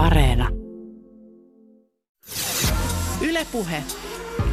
[0.00, 0.48] Areena.
[3.20, 3.82] Ylepuhe.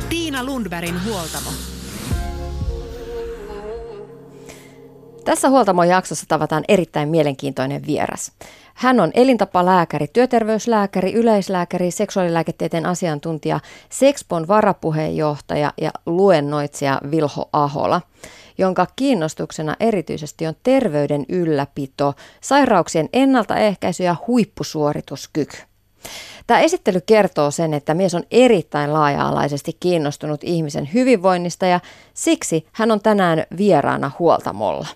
[0.09, 1.76] Tiina Lundbergin huoltamo.
[5.28, 8.32] Tässä huoltamon jaksossa tavataan erittäin mielenkiintoinen vieras.
[8.74, 18.02] Hän on elintapalääkäri, työterveyslääkäri, yleislääkäri, seksuaalilääketieteen asiantuntija, Sexpon varapuheenjohtaja ja luennoitsija Vilho Ahola
[18.57, 25.57] jonka kiinnostuksena erityisesti on terveyden ylläpito, sairauksien ennaltaehkäisy ja huippusuorituskyky.
[26.48, 31.79] Tämä esittely kertoo sen, että mies on erittäin laaja-alaisesti kiinnostunut ihmisen hyvinvoinnista ja
[32.14, 34.88] siksi hän on tänään vieraana huoltamolla.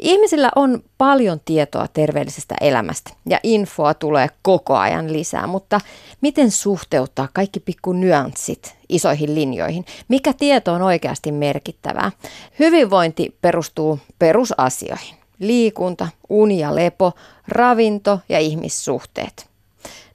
[0.00, 5.80] Ihmisillä on paljon tietoa terveellisestä elämästä ja infoa tulee koko ajan lisää, mutta
[6.20, 9.84] miten suhteuttaa kaikki pikku nyanssit isoihin linjoihin?
[10.08, 12.12] Mikä tieto on oikeasti merkittävää?
[12.58, 15.14] Hyvinvointi perustuu perusasioihin.
[15.38, 17.12] Liikunta, uni ja lepo,
[17.48, 19.46] ravinto ja ihmissuhteet.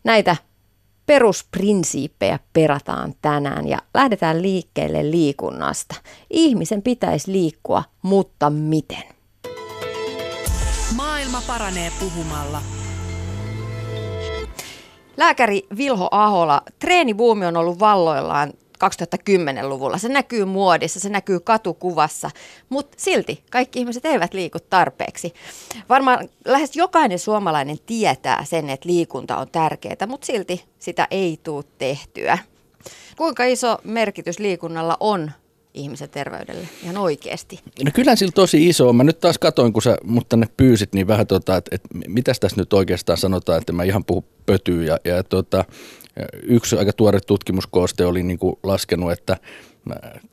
[0.04, 0.36] Näitä
[1.06, 5.96] perusprinsiippejä perataan tänään ja lähdetään liikkeelle liikunnasta.
[6.30, 9.15] Ihmisen pitäisi liikkua, mutta miten?
[11.48, 12.62] Paranee puhumalla.
[15.18, 18.54] Lääkäri Vilho Ahola, treenibuumi on ollut valloillaan
[18.86, 19.98] 2010-luvulla.
[19.98, 22.32] Se näkyy muodissa, se näkyy katukuvassa,
[22.70, 25.34] mutta silti kaikki ihmiset eivät liiku tarpeeksi.
[25.90, 31.64] Varmaan lähes jokainen suomalainen tietää sen, että liikunta on tärkeää, mutta silti sitä ei tule
[31.78, 32.38] tehtyä.
[33.18, 35.32] Kuinka iso merkitys liikunnalla on
[35.76, 37.60] ihmisen terveydelle ihan oikeasti?
[37.84, 41.08] No kyllä sillä tosi iso Mä nyt taas katoin, kun sä mut tänne pyysit, niin
[41.08, 44.84] vähän tota, että, että mitäs tässä nyt oikeastaan sanotaan, että mä ihan puhu pötyä.
[44.84, 45.66] Ja, ja tota,
[46.44, 49.38] yksi aika tuore tutkimuskooste oli niin kuin laskenut, että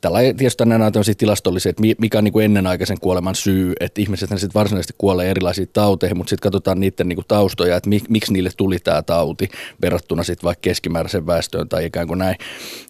[0.00, 4.28] Tällä tietysti nämä on tilastollisia, että mikä on niin kuin ennenaikaisen kuoleman syy, että ihmiset
[4.28, 8.50] sitten varsinaisesti kuolee erilaisiin tauteihin, mutta sitten katsotaan niiden niin kuin taustoja, että miksi niille
[8.56, 9.48] tuli tämä tauti
[9.82, 12.36] verrattuna sitten vaikka keskimääräisen väestöön tai ikään kuin näin.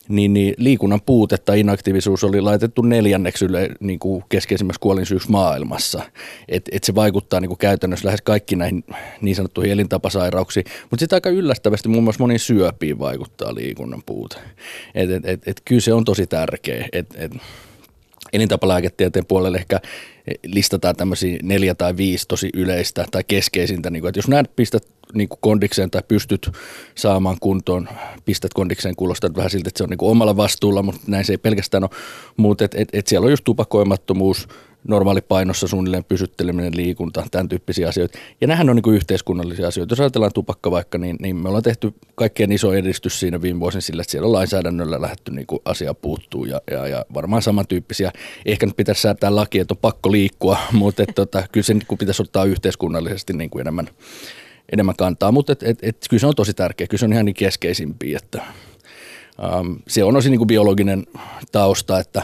[0.08, 6.02] Niin, niin liikunnan puute tai inaktiivisuus oli laitettu neljänneksi yle, niin kuin keskeisimmäksi kuolinsyyksi maailmassa.
[6.48, 8.84] Et, et se vaikuttaa niin kuin käytännössä lähes kaikki näihin
[9.20, 14.36] niin sanottuihin elintapasairauksiin, mutta sitten aika yllättävästi muun muassa moniin syöpiin vaikuttaa liikunnan puute.
[14.94, 16.88] Et, et, et, et kyllä se on tosi tärkeä.
[16.92, 17.32] Et, et,
[18.32, 19.80] elintapalääketieteen puolelle ehkä
[20.46, 24.86] listataan tämmöisiä neljä tai viisi tosi yleistä tai keskeisintä, niin kuin, että jos näet pistät
[25.14, 26.50] niin kuin kondikseen tai pystyt
[26.94, 27.88] saamaan kuntoon,
[28.24, 31.32] pistät kondikseen, kuulostaa vähän siltä, että se on niin kuin omalla vastuulla, mutta näin se
[31.32, 31.90] ei pelkästään ole,
[32.36, 34.48] mutta et, et, et siellä on just tupakoimattomuus,
[34.88, 38.18] normaali painossa suunnilleen pysytteleminen, liikunta, tämän tyyppisiä asioita.
[38.40, 39.92] Ja nämähän on niin kuin yhteiskunnallisia asioita.
[39.92, 43.80] Jos ajatellaan tupakka vaikka, niin, niin me ollaan tehty kaikkein iso edistys siinä viime vuosina
[43.80, 48.12] sillä, että siellä on lainsäädännöllä lähdetty niin kuin asia puuttuu ja, ja, ja varmaan samantyyppisiä.
[48.46, 51.98] Ehkä nyt pitäisi säätää laki, että on pakko liikkua, mutta et, tota, kyllä se niin
[51.98, 53.88] pitäisi ottaa yhteiskunnallisesti niin kuin enemmän,
[54.72, 55.32] enemmän kantaa.
[55.32, 58.18] Mutta et, et, et, kyllä se on tosi tärkeä, kyllä se on ihan niin keskeisimpiä,
[58.22, 58.42] että
[59.60, 61.06] um, se on osin niin kuin biologinen
[61.52, 62.22] tausta, että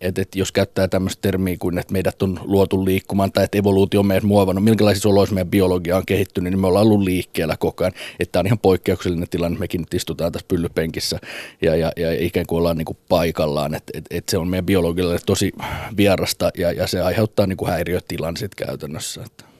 [0.00, 4.00] että, että jos käyttää tämmöistä termiä kuin, että meidät on luotu liikkumaan tai että evoluutio
[4.00, 7.84] on meidät muovannut, minkälaisissa oloissa meidän biologia on kehittynyt, niin me ollaan ollut liikkeellä koko
[7.84, 7.92] ajan.
[8.20, 11.18] Että tämä on ihan poikkeuksellinen tilanne, mekin nyt istutaan tässä pyllypenkissä
[11.62, 14.66] ja, ja, ja ikään kuin ollaan niin kuin paikallaan, että että että se on meidän
[14.66, 15.52] biologialle tosi
[15.96, 19.22] vierasta ja, ja se aiheuttaa niin häiriötilan sitten käytännössä.
[19.26, 19.53] Että.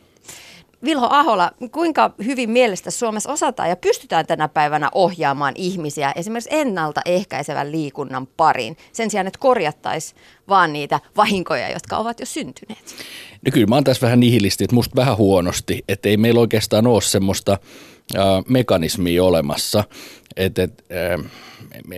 [0.85, 7.73] Vilho Ahola, kuinka hyvin mielestä Suomessa osataan ja pystytään tänä päivänä ohjaamaan ihmisiä esimerkiksi ennaltaehkäisevän
[7.73, 12.95] liikunnan pariin sen sijaan, että korjattaisiin vaan niitä vahinkoja, jotka ovat jo syntyneet?
[13.47, 16.87] No kyllä mä oon tässä vähän nihilisti, että musta vähän huonosti, että ei meillä oikeastaan
[16.87, 17.59] ole semmoista
[18.17, 19.85] äh, mekanismia olemassa,
[20.37, 21.31] et, äh,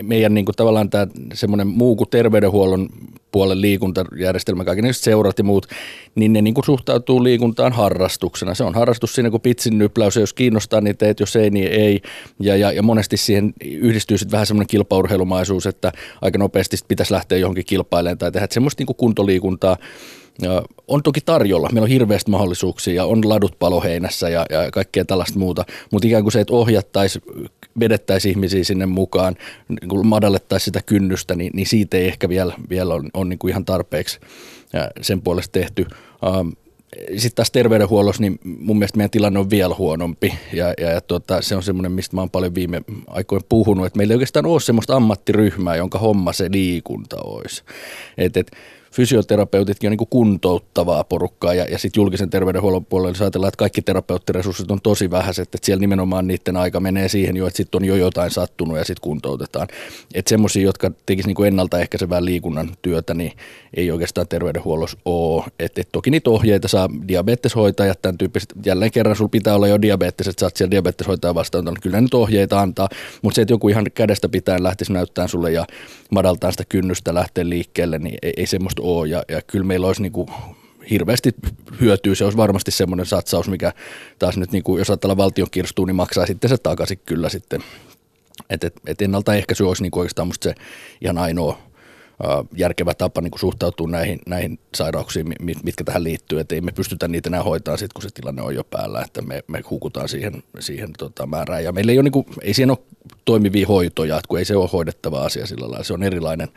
[0.02, 2.88] meidän niin kuin, tavallaan tämä semmoinen muu kuin terveydenhuollon
[3.32, 5.66] puolen liikuntajärjestelmä, kaikki ne seurat ja muut,
[6.14, 8.54] niin ne niin kuin suhtautuu liikuntaan harrastuksena.
[8.54, 12.00] Se on harrastus siinä kuin pitsin nypläys, jos kiinnostaa, niin teet, jos ei, niin ei.
[12.40, 15.92] Ja, ja, ja monesti siihen yhdistyy sitten vähän semmoinen kilpaurheilumaisuus, että
[16.22, 19.76] aika nopeasti pitäisi lähteä johonkin kilpailemaan tai tehdä semmoista niin kuin kuntoliikuntaa,
[20.88, 25.38] on toki tarjolla, meillä on hirveästi mahdollisuuksia ja on ladut paloheinässä ja, ja kaikkea tällaista
[25.38, 27.22] muuta, mutta ikään kuin se, että ohjattaisiin,
[27.80, 29.36] vedettäisiin ihmisiä sinne mukaan,
[29.68, 33.38] niin kuin madallettaisiin sitä kynnystä, niin, niin siitä ei ehkä vielä, vielä ole, on niin
[33.38, 34.20] kuin ihan tarpeeksi
[35.00, 35.86] sen puolesta tehty.
[37.08, 41.42] Sitten taas terveydenhuollossa, niin mun mielestä meidän tilanne on vielä huonompi ja, ja, ja tuota,
[41.42, 44.60] se on semmoinen, mistä mä oon paljon viime aikoina puhunut, että meillä ei oikeastaan ole
[44.60, 47.62] semmoista ammattiryhmää, jonka homma se liikunta olisi.
[48.18, 48.50] Et, et,
[48.96, 53.58] fysioterapeutitkin on niin kuin kuntouttavaa porukkaa ja, ja sitten julkisen terveydenhuollon puolella, jos ajatellaan, että
[53.58, 57.82] kaikki terapeuttiresurssit on tosi vähäiset, että siellä nimenomaan niiden aika menee siihen jo, että sitten
[57.82, 59.68] on jo jotain sattunut ja sitten kuntoutetaan.
[60.14, 63.32] Että semmoisia, jotka tekisivät niin ennaltaehkäisevää liikunnan työtä, niin
[63.74, 65.44] ei oikeastaan terveydenhuollossa ole.
[65.58, 69.82] Et, et toki niitä ohjeita saa diabeteshoitajat, tämän tyyppiset, jälleen kerran sulla pitää olla jo
[69.82, 72.88] diabetes, että saat siellä diabeteshoitaja vastaan, niin kyllä nyt ohjeita antaa,
[73.22, 75.66] mutta se, että joku ihan kädestä pitäen lähtisi näyttämään sulle ja
[76.10, 79.08] madaltaa sitä kynnystä lähteä liikkeelle, niin ei, ei semmoista ole.
[79.08, 80.28] Ja, ja kyllä meillä olisi niin kuin
[80.90, 81.34] hirveästi
[81.80, 82.14] hyötyä.
[82.14, 83.72] Se olisi varmasti semmoinen satsaus, mikä
[84.18, 87.60] taas nyt, niin kuin, jos ajatellaan valtion kirstuun, niin maksaa sitten se takaisin kyllä sitten.
[88.50, 90.54] Että et, et ennaltaehkäisy olisi niin kuin oikeastaan musta se
[91.00, 91.58] ihan ainoa
[92.56, 97.08] järkevä tapa niin kuin suhtautua näihin, näihin sairauksiin, mitkä tähän liittyy, että ei me pystytä
[97.08, 100.42] niitä enää hoitamaan sitten, kun se tilanne on jo päällä, että me, me hukutaan siihen,
[100.58, 101.64] siihen tota, määrään.
[101.64, 102.78] Ja meillä ei, ole, niin kuin, ei siihen ole
[103.26, 106.48] toimivia hoitoja, että kun ei se ole hoidettava asia sillä lailla, se on erilainen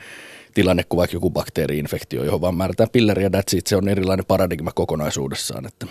[0.54, 4.25] tilanne kuin vaikka joku bakteeriinfektio, johon vaan määrätään pilleri ja that's it, se on erilainen
[4.25, 5.66] paradigma kokonaisuudessaan.
[5.66, 5.88] Että.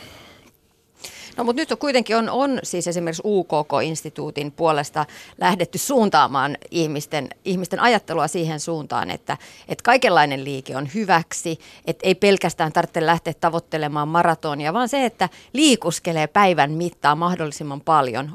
[1.37, 5.07] No mutta nyt on kuitenkin on, on siis esimerkiksi UKK-instituutin puolesta
[5.41, 9.37] lähdetty suuntaamaan ihmisten, ihmisten ajattelua siihen suuntaan, että,
[9.69, 15.29] että kaikenlainen liike on hyväksi, että ei pelkästään tarvitse lähteä tavoittelemaan maratonia, vaan se, että
[15.53, 18.33] liikuskelee päivän mittaan mahdollisimman paljon.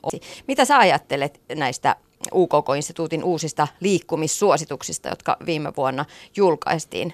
[0.47, 1.95] Mitä sä ajattelet näistä
[2.33, 6.05] UKK-instituutin uusista liikkumissuosituksista, jotka viime vuonna
[6.35, 7.13] julkaistiin?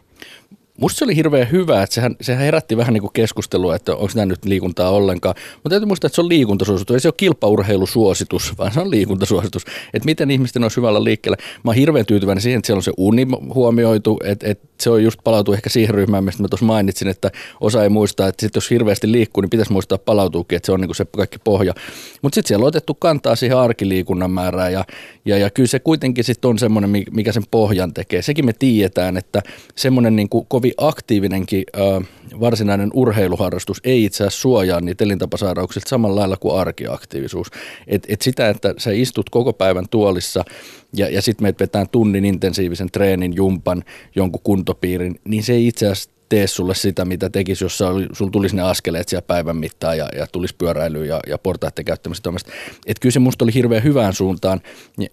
[0.81, 4.11] Musta se oli hirveän hyvä, että sehän, sehän herätti vähän niin kuin keskustelua, että onko
[4.15, 5.35] nämä nyt liikuntaa ollenkaan.
[5.55, 9.65] Mutta täytyy muistaa, että se on liikuntasuositus, ei se ole kilpaurheilusuositus, vaan se on liikuntasuositus.
[9.93, 11.37] Että miten ihmisten olisi hyvällä liikkeellä.
[11.63, 15.03] Mä oon hirveän tyytyväinen siihen, että siellä on se uni huomioitu, että, että se on
[15.03, 18.55] just palautuu ehkä siihen ryhmään, mistä mä tuossa mainitsin, että osa ei muista, että sit
[18.55, 21.73] jos hirveästi liikkuu, niin pitäisi muistaa palautuukin, että se on niin kuin se kaikki pohja.
[22.21, 24.85] Mutta sitten siellä on otettu kantaa siihen arkiliikunnan määrään ja,
[25.25, 28.21] ja, ja kyllä se kuitenkin sitten on semmoinen, mikä sen pohjan tekee.
[28.21, 29.41] Sekin me tiedetään, että
[29.75, 32.07] semmoinen niin kovin aktiivinenkin äh,
[32.39, 37.47] varsinainen urheiluharrastus ei itse asiassa suojaa niitä elintapasairauksilta samalla lailla kuin arkiaktiivisuus.
[37.87, 40.45] Et, et sitä, että sä istut koko päivän tuolissa
[40.93, 43.83] ja, ja sitten meet vetään tunnin intensiivisen treenin, jumpan,
[44.15, 48.55] jonkun kuntopiirin, niin se ei itse asiassa tee sulle sitä, mitä tekisi, jos sulla tulisi
[48.55, 52.29] ne askeleet siellä päivän mittaan ja, ja tulisi pyöräilyä ja, ja portaiden käyttämistä.
[52.85, 54.61] Että kyllä se musta oli hirveän hyvään suuntaan,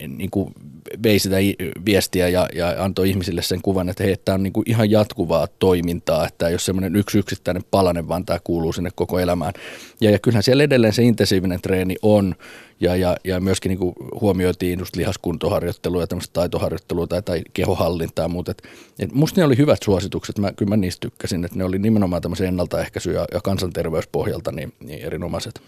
[0.09, 0.55] niin kuin
[1.03, 1.37] vei sitä
[1.85, 5.47] viestiä ja, ja antoi ihmisille sen kuvan, että hei, tämä on niin kuin ihan jatkuvaa
[5.59, 9.53] toimintaa, että ole semmoinen yksi yksittäinen palanen, vaan tämä kuuluu sinne koko elämään.
[10.01, 12.35] Ja, ja kyllähän siellä edelleen se intensiivinen treeni on,
[12.81, 18.25] ja, ja, ja myöskin niin kuin huomioitiin just lihaskuntoharjoittelua ja tämmöistä taitoharjoittelua tai, tai kehohallintaa
[18.25, 18.51] ja muuta.
[18.51, 18.63] Et,
[18.99, 22.23] et musta ne oli hyvät suositukset, mä, kyllä mä niistä tykkäsin, että ne oli nimenomaan
[22.23, 25.61] tämmöisen ennaltaehkäisy- ja, ja kansanterveyspohjalta niin, niin erinomaiset.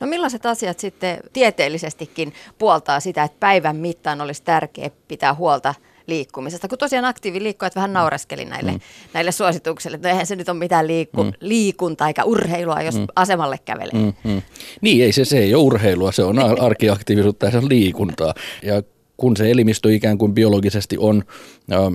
[0.00, 5.74] No millaiset asiat sitten tieteellisestikin puoltaa sitä, että päivän mittaan olisi tärkeää pitää huolta
[6.06, 8.80] liikkumisesta, kun tosiaan aktiiviliikkujat vähän naureskeli näille, mm.
[9.12, 11.32] näille suosituksille, että no eihän se nyt ole mitään liikku, mm.
[11.40, 13.06] liikuntaa eikä urheilua, jos mm.
[13.16, 13.94] asemalle kävelee.
[13.94, 14.42] Mm, mm.
[14.80, 18.34] Niin, ei se, se ei ole urheilua, se on arkiaktiivisuutta ja se on liikuntaa.
[18.62, 18.82] Ja
[19.16, 21.24] kun se elimistö ikään kuin biologisesti on...
[21.72, 21.94] Ähm,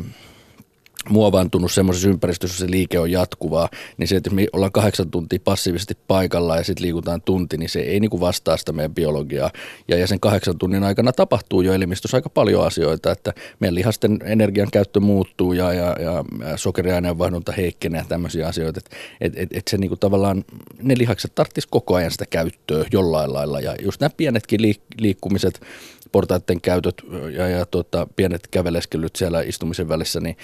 [1.10, 5.98] muovantunut semmoisessa ympäristössä, se liike on jatkuvaa, niin se, että me ollaan kahdeksan tuntia passiivisesti
[6.07, 9.51] paikalla ja sitten liikutaan tunti, niin se ei niin kuin vastaa sitä meidän biologiaa.
[9.88, 14.19] Ja, ja sen kahdeksan tunnin aikana tapahtuu jo elimistössä aika paljon asioita, että meidän lihasten
[14.24, 16.24] energian käyttö muuttuu ja, ja, ja
[16.56, 18.80] sokeriaineenvaihdunta heikkenee ja tämmöisiä asioita.
[18.80, 20.45] Että et, et, et se niin kuin tavallaan,
[20.81, 23.60] ne lihakset tarvitsisi koko ajan sitä käyttöä jollain lailla.
[23.60, 25.62] Ja just nämä pienetkin liik- liikkumiset,
[26.11, 27.01] portaiden käytöt
[27.31, 30.38] ja, ja tota, pienet käveleskelyt siellä istumisen välissä, niin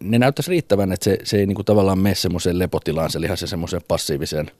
[0.00, 3.44] ne näyttäisi riittävän, että se, se ei niin kuin tavallaan mene semmoiseen lepotilaan se lihas
[3.46, 4.50] semmoiseen passiiviseen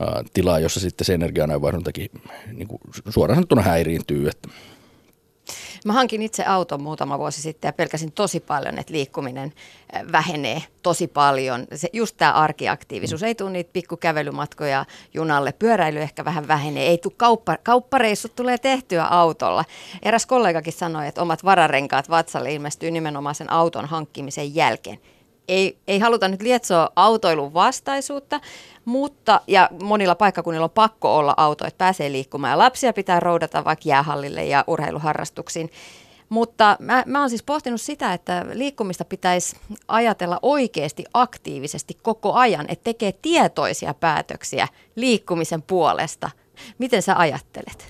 [0.00, 2.10] ä, tilaan, jossa sitten se energianäyvaihduntakin
[2.52, 2.68] niin
[3.08, 4.28] suoraan sanottuna häiriintyy.
[4.28, 4.48] Että
[5.84, 9.52] Mä hankin itse auton muutama vuosi sitten ja pelkäsin tosi paljon, että liikkuminen
[10.12, 11.66] vähenee tosi paljon.
[11.74, 13.20] Se, just tämä arkiaktiivisuus.
[13.20, 13.26] Mm.
[13.26, 15.52] Ei tule niitä pikkukävelymatkoja junalle.
[15.52, 16.86] Pyöräily ehkä vähän vähenee.
[16.86, 19.64] Ei tule kauppa, kauppareissut tulee tehtyä autolla.
[20.02, 24.98] Eräs kollegakin sanoi, että omat vararenkaat vatsalle ilmestyy nimenomaan sen auton hankkimisen jälkeen
[25.48, 28.40] ei, ei haluta nyt lietsoa autoilun vastaisuutta,
[28.84, 33.64] mutta ja monilla paikkakunnilla on pakko olla auto, että pääsee liikkumaan ja lapsia pitää roudata
[33.64, 35.70] vaikka jäähallille ja urheiluharrastuksiin.
[36.28, 39.56] Mutta mä, mä oon siis pohtinut sitä, että liikkumista pitäisi
[39.88, 46.30] ajatella oikeasti aktiivisesti koko ajan, että tekee tietoisia päätöksiä liikkumisen puolesta.
[46.78, 47.86] Miten sä ajattelet?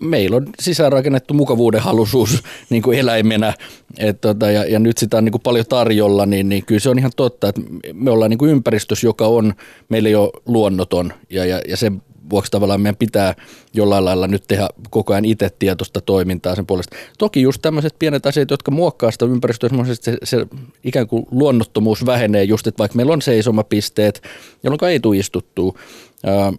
[0.00, 3.54] Meillä on sisäänrakennettu mukavuuden halusuus niin kuin eläimenä
[3.98, 6.90] et tota, ja, ja nyt sitä on niin kuin paljon tarjolla, niin, niin kyllä se
[6.90, 7.60] on ihan totta, että
[7.92, 9.54] me ollaan niin kuin ympäristössä, joka on
[9.88, 11.92] meille jo luonnoton ja, ja, ja se
[12.30, 13.34] vuoksi tavallaan meidän pitää
[13.74, 16.96] jollain lailla nyt tehdä koko ajan itse tietoista toimintaa sen puolesta.
[17.18, 19.70] Toki just tämmöiset pienet asiat, jotka muokkaa sitä ympäristöä,
[20.00, 20.46] se, se
[20.84, 24.22] ikään kuin luonnottomuus vähenee just, että vaikka meillä on seisomapisteet,
[24.62, 25.78] jolloin ei tule istuttua,
[26.24, 26.52] ää,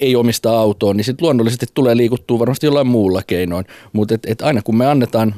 [0.00, 3.64] ei omista autoa, niin sitten luonnollisesti tulee liikuttua varmasti jollain muulla keinoin.
[3.92, 5.34] Mutta et, et aina kun me annetaan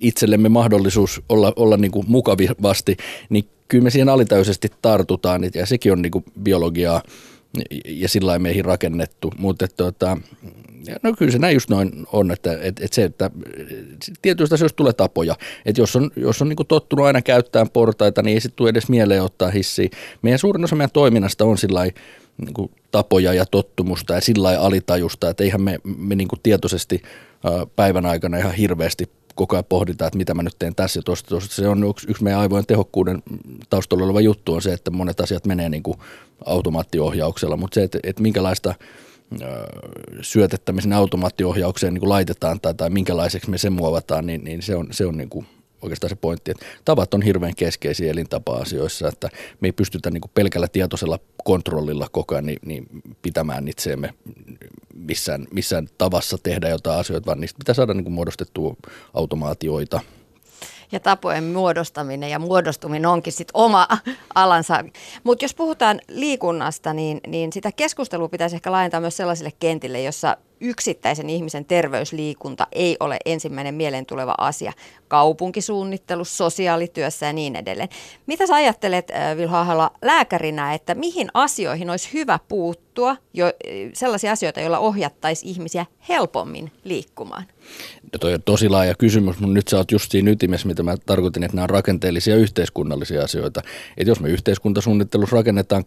[0.00, 2.96] itsellemme mahdollisuus olla, olla niinku mukavasti,
[3.28, 7.02] niin kyllä me siihen alitäisesti tartutaan, ja sekin on niinku biologiaa
[7.84, 10.16] ja sillä meihin rakennettu, mutta tota,
[11.02, 13.30] no kyllä se näin just noin on, että, että, että se, että
[14.22, 15.36] tietyistä asioista tulee tapoja,
[15.66, 18.88] että jos on, jos on niin tottunut aina käyttämään portaita, niin ei sitten tule edes
[18.88, 19.88] mieleen ottaa hissiä.
[20.22, 25.44] Meidän suurin osa meidän toiminnasta on sillä niin tapoja ja tottumusta ja sillä alitajusta, että
[25.44, 27.02] eihän me, me niin tietoisesti
[27.76, 31.28] päivän aikana ihan hirveästi koko ajan pohditaan, että mitä mä nyt teen tässä ja tuosta.
[31.28, 31.54] tuosta.
[31.54, 33.22] Se on yksi, yksi meidän aivojen tehokkuuden
[33.70, 35.98] taustalla oleva juttu on se, että monet asiat menee niin kuin
[36.46, 38.74] automaattiohjauksella, mutta se, että, että minkälaista
[40.22, 44.62] syötettä me sinne automaattiohjaukseen niin kuin laitetaan tai, tai minkälaiseksi me sen muovataan, niin, niin
[44.62, 45.46] se on, se on niin kuin
[45.82, 49.28] oikeastaan se pointti, että tavat on hirveän keskeisiä elintapa-asioissa, että
[49.60, 52.86] me ei pystytä niin pelkällä tietoisella kontrollilla koko ajan niin, niin
[53.22, 54.14] pitämään itseemme
[54.94, 58.76] missään, missään tavassa tehdä jotain asioita, vaan niistä pitää saada niin muodostettua
[59.14, 60.00] automaatioita–
[60.92, 63.88] ja tapojen muodostaminen ja muodostuminen onkin sitten oma
[64.34, 64.84] alansa.
[65.24, 70.36] Mutta jos puhutaan liikunnasta, niin, niin sitä keskustelua pitäisi ehkä laajentaa myös sellaisille kentille, jossa
[70.60, 74.72] yksittäisen ihmisen terveysliikunta ei ole ensimmäinen mieleen tuleva asia
[75.08, 77.88] kaupunkisuunnittelussa, sosiaalityössä ja niin edelleen.
[78.26, 83.52] Mitä sä ajattelet, äh, Vilho Ahola, lääkärinä, että mihin asioihin olisi hyvä puuttua, jo, äh,
[83.92, 87.44] sellaisia asioita, joilla ohjattaisiin ihmisiä helpommin liikkumaan?
[88.12, 90.96] No toi on tosi laaja kysymys, mutta nyt sä oot just siinä ytimessä, mitä mä
[91.06, 93.62] tarkoitin, että nämä on rakenteellisia yhteiskunnallisia asioita.
[93.96, 95.84] Että jos me yhteiskuntasuunnittelussa rakennetaan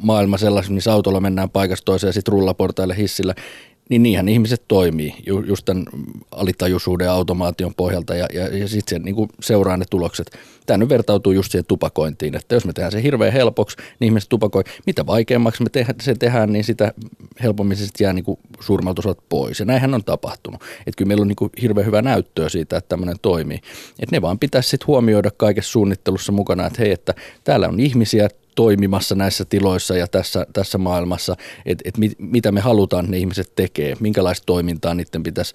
[0.00, 3.34] maailma sellaisen, missä autolla mennään paikasta toiseen ja sitten rullaportaille hissillä,
[3.90, 5.84] niin niinhän ihmiset toimii ju, just tämän
[6.30, 10.30] alitajuisuuden ja automaation pohjalta ja, ja, ja sitten niin seuraa ne tulokset.
[10.66, 14.28] Tämä nyt vertautuu just siihen tupakointiin, että jos me tehdään se hirveän helpoksi, niin ihmiset
[14.28, 14.64] tupakoi.
[14.86, 16.92] Mitä vaikeammaksi me tehdään, se tehdään, niin sitä
[17.42, 18.24] helpommin se jää niin
[18.60, 19.60] suurimmalta osalta pois.
[19.60, 20.62] Ja näinhän on tapahtunut.
[20.62, 23.60] Että kyllä meillä on niin hirveän hyvä näyttöä siitä, että tämmöinen toimii.
[24.00, 28.28] Että ne vaan pitäisi sitten huomioida kaikessa suunnittelussa mukana, että hei, että täällä on ihmisiä,
[28.54, 33.52] toimimassa näissä tiloissa ja tässä, tässä maailmassa, että et mit, mitä me halutaan ne ihmiset
[33.56, 35.52] tekee, minkälaista toimintaa niiden pitäisi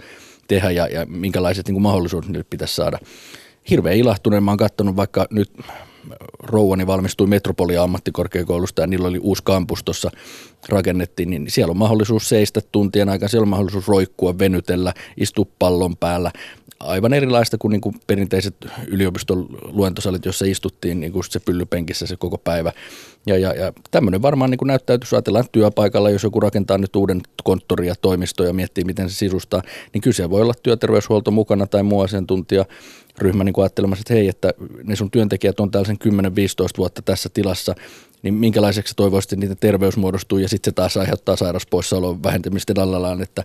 [0.48, 3.00] tehdä ja, ja minkälaiset niin mahdollisuudet niille pitäisi saada.
[3.70, 5.52] Hirveän ilahtuneen mä oon katsonut vaikka nyt
[6.40, 10.12] rouvani valmistui Metropolia ammattikorkeakoulusta ja niillä oli uusi kampus tuossa
[10.70, 15.98] rakennettiin, niin siellä on mahdollisuus seistä tuntien aikaa, siellä on mahdollisuus roikkua, venytellä, istua pallon
[15.98, 16.32] päällä,
[16.79, 18.55] aivan erilaista kuin, niin kuin perinteiset
[18.88, 22.72] yliopiston luentosalit, jossa istuttiin niin kuin se pyllypenkissä se koko päivä.
[23.25, 27.22] Ja, ja, ja tämmöinen varmaan niin näyttäytyy, jos ajatellaan työpaikalla, jos joku rakentaa nyt uuden
[27.44, 29.62] konttoria ja toimistoja ja miettii, miten se sisustaa,
[29.94, 32.65] niin kyse voi olla työterveyshuolto mukana tai muu asiantuntija
[33.17, 34.53] ryhmä niin ajattelemassa, että hei, että
[34.84, 36.08] ne sun työntekijät on tällaisen 10-15
[36.77, 37.75] vuotta tässä tilassa,
[38.25, 43.22] niin minkälaiseksi toivoisit, että niitä terveys muodostuu ja sitten se taas aiheuttaa sairauspoissaolon vähentämistä lallallaan,
[43.22, 43.44] että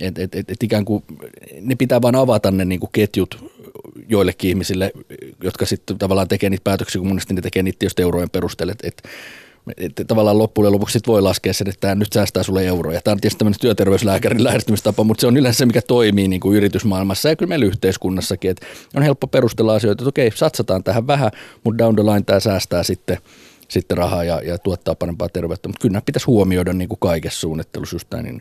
[0.00, 1.04] et, et, et, et ikään kuin
[1.60, 3.50] ne pitää vain avata ne niin kuin ketjut
[4.08, 4.92] joillekin ihmisille,
[5.42, 8.88] jotka sitten tavallaan tekee niitä päätöksiä, kun monesti ne tekee niitä just eurojen perusteella, että
[8.88, 9.02] et,
[9.76, 13.00] että tavallaan loppujen lopuksi sit voi laskea sen, että tämä nyt säästää sulle euroja.
[13.00, 16.56] Tämä on tietysti tämmöinen työterveyslääkärin lähestymistapa, mutta se on yleensä se, mikä toimii niin kuin
[16.56, 18.50] yritysmaailmassa ja kyllä meillä yhteiskunnassakin.
[18.50, 21.30] Että on helppo perustella asioita, että okei, satsataan tähän vähän,
[21.64, 23.18] mutta down the line tämä säästää sitten–
[23.70, 25.68] sitten rahaa ja, ja tuottaa parempaa terveyttä.
[25.68, 28.24] Mutta kyllä nämä pitäisi huomioida niin kuin kaikessa suunnittelussa just näin.
[28.24, 28.40] Niin.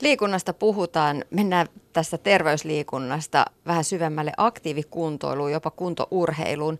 [0.00, 6.78] Liikunnasta puhutaan, mennään tästä terveysliikunnasta vähän syvemmälle aktiivikuntoiluun, jopa kuntourheiluun.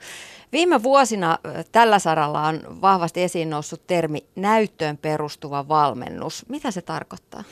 [0.53, 1.39] Viime vuosina
[1.73, 6.45] tällä saralla on vahvasti esiin noussut termi näyttöön perustuva valmennus.
[6.49, 7.45] Mitä se tarkoittaa?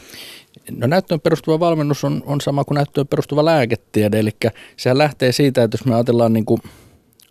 [0.70, 4.30] No näyttöön perustuva valmennus on, on sama kuin näyttöön perustuva lääketiede, eli
[4.76, 6.60] sehän lähtee siitä, että jos me ajatellaan niin kuin–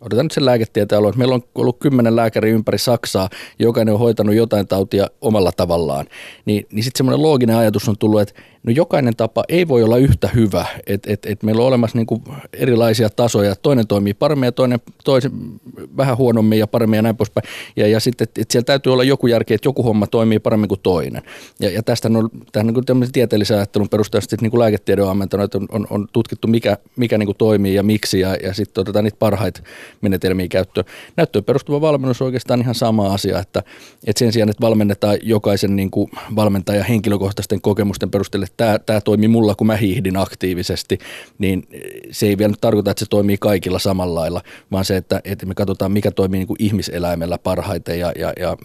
[0.00, 3.28] otetaan nyt sen lääketieteen alue, meillä on ollut kymmenen lääkäriä ympäri Saksaa,
[3.58, 6.06] jokainen on hoitanut jotain tautia omalla tavallaan,
[6.44, 9.96] niin, niin sitten semmoinen looginen ajatus on tullut, että no jokainen tapa ei voi olla
[9.96, 12.22] yhtä hyvä, että et, et meillä on olemassa niinku
[12.52, 15.32] erilaisia tasoja, toinen toimii paremmin ja toinen toisen
[15.96, 19.04] vähän huonommin ja paremmin ja näin poispäin, ja, ja sitten, että et siellä täytyy olla
[19.04, 21.22] joku järki, että joku homma toimii paremmin kuin toinen,
[21.60, 25.58] ja, ja tästä on tähän niin tieteellisen ajattelun perusteella niin kuin lääketiede on ammentanut, että
[25.58, 29.04] on, on, on tutkittu mikä, mikä niin kuin toimii ja miksi, ja, ja sitten otetaan
[29.04, 29.60] niitä parhaita
[30.00, 30.86] menetelmiä käyttöön.
[31.16, 33.62] Näyttöön perustuva valmennus on oikeastaan ihan sama asia, että,
[34.06, 39.28] että sen sijaan, että valmennetaan jokaisen niin kuin valmentajan henkilökohtaisten kokemusten perusteella, tämä, tämä toimii
[39.28, 40.98] mulla, kun mä hiihdin aktiivisesti,
[41.38, 41.68] niin
[42.10, 45.54] se ei vielä tarkoita, että se toimii kaikilla samalla lailla, vaan se, että, että me
[45.54, 48.56] katsotaan, mikä toimii niin kuin ihmiseläimellä parhaiten ja, ja, ja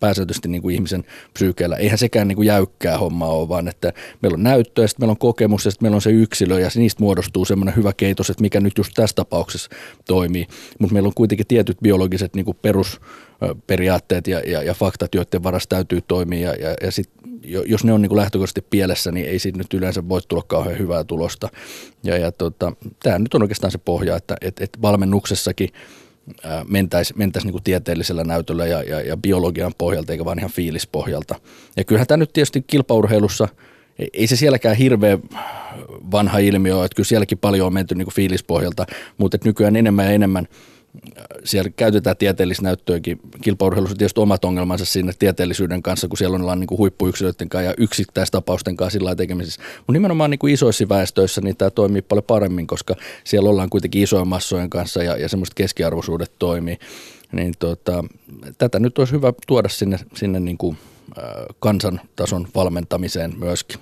[0.00, 1.76] pääsääntöisesti niin kuin ihmisen psyykeellä.
[1.76, 3.92] Eihän sekään niin kuin jäykkää hommaa ole, vaan että
[4.22, 7.02] meillä on näyttöä, sitten meillä on kokemus ja sitten meillä on se yksilö ja niistä
[7.02, 9.70] muodostuu semmoinen hyvä keitos, että mikä nyt just tässä tapauksessa
[10.08, 10.46] toimii.
[10.78, 12.58] Mutta meillä on kuitenkin tietyt biologiset niin kuin
[13.42, 17.10] perusperiaatteet ja, ja, ja faktat, joiden varassa täytyy toimia ja, ja, ja sit,
[17.66, 20.78] jos ne on niin kuin lähtökohtaisesti pielessä, niin ei siitä nyt yleensä voi tulla kauhean
[20.78, 21.48] hyvää tulosta.
[22.04, 22.72] Ja, ja tota,
[23.02, 25.68] tämä nyt on oikeastaan se pohja, että et, et valmennuksessakin–
[26.68, 31.34] mentäisiin mentäisi niin tieteellisellä näytöllä ja, ja, ja biologian pohjalta, eikä vaan ihan fiilispohjalta.
[31.76, 33.48] Ja kyllähän tämä nyt tietysti kilpaurheilussa,
[34.12, 35.18] ei se sielläkään hirveän
[36.10, 38.86] vanha ilmiö ole, että kyllä sielläkin paljon on menty niin fiilispohjalta,
[39.18, 40.48] mutta nykyään enemmän ja enemmän–
[41.44, 43.20] siellä käytetään tieteellistä näyttöäkin.
[43.40, 48.76] Kilpaurheilussa tietysti omat ongelmansa siinä tieteellisyyden kanssa, kun siellä ollaan niin huippuyksilöiden kanssa ja yksittäistapausten
[48.76, 49.62] kanssa sillä tekemisissä.
[49.76, 52.94] Mutta nimenomaan niin kuin isoissa väestöissä niin tämä toimii paljon paremmin, koska
[53.24, 56.78] siellä ollaan kuitenkin isojen massojen kanssa ja, ja semmoiset keskiarvoisuudet toimii.
[57.32, 58.04] Niin tota,
[58.58, 60.76] tätä nyt olisi hyvä tuoda sinne, sinne niin kuin,
[61.18, 61.24] äh,
[61.60, 63.80] kansantason valmentamiseen myöskin.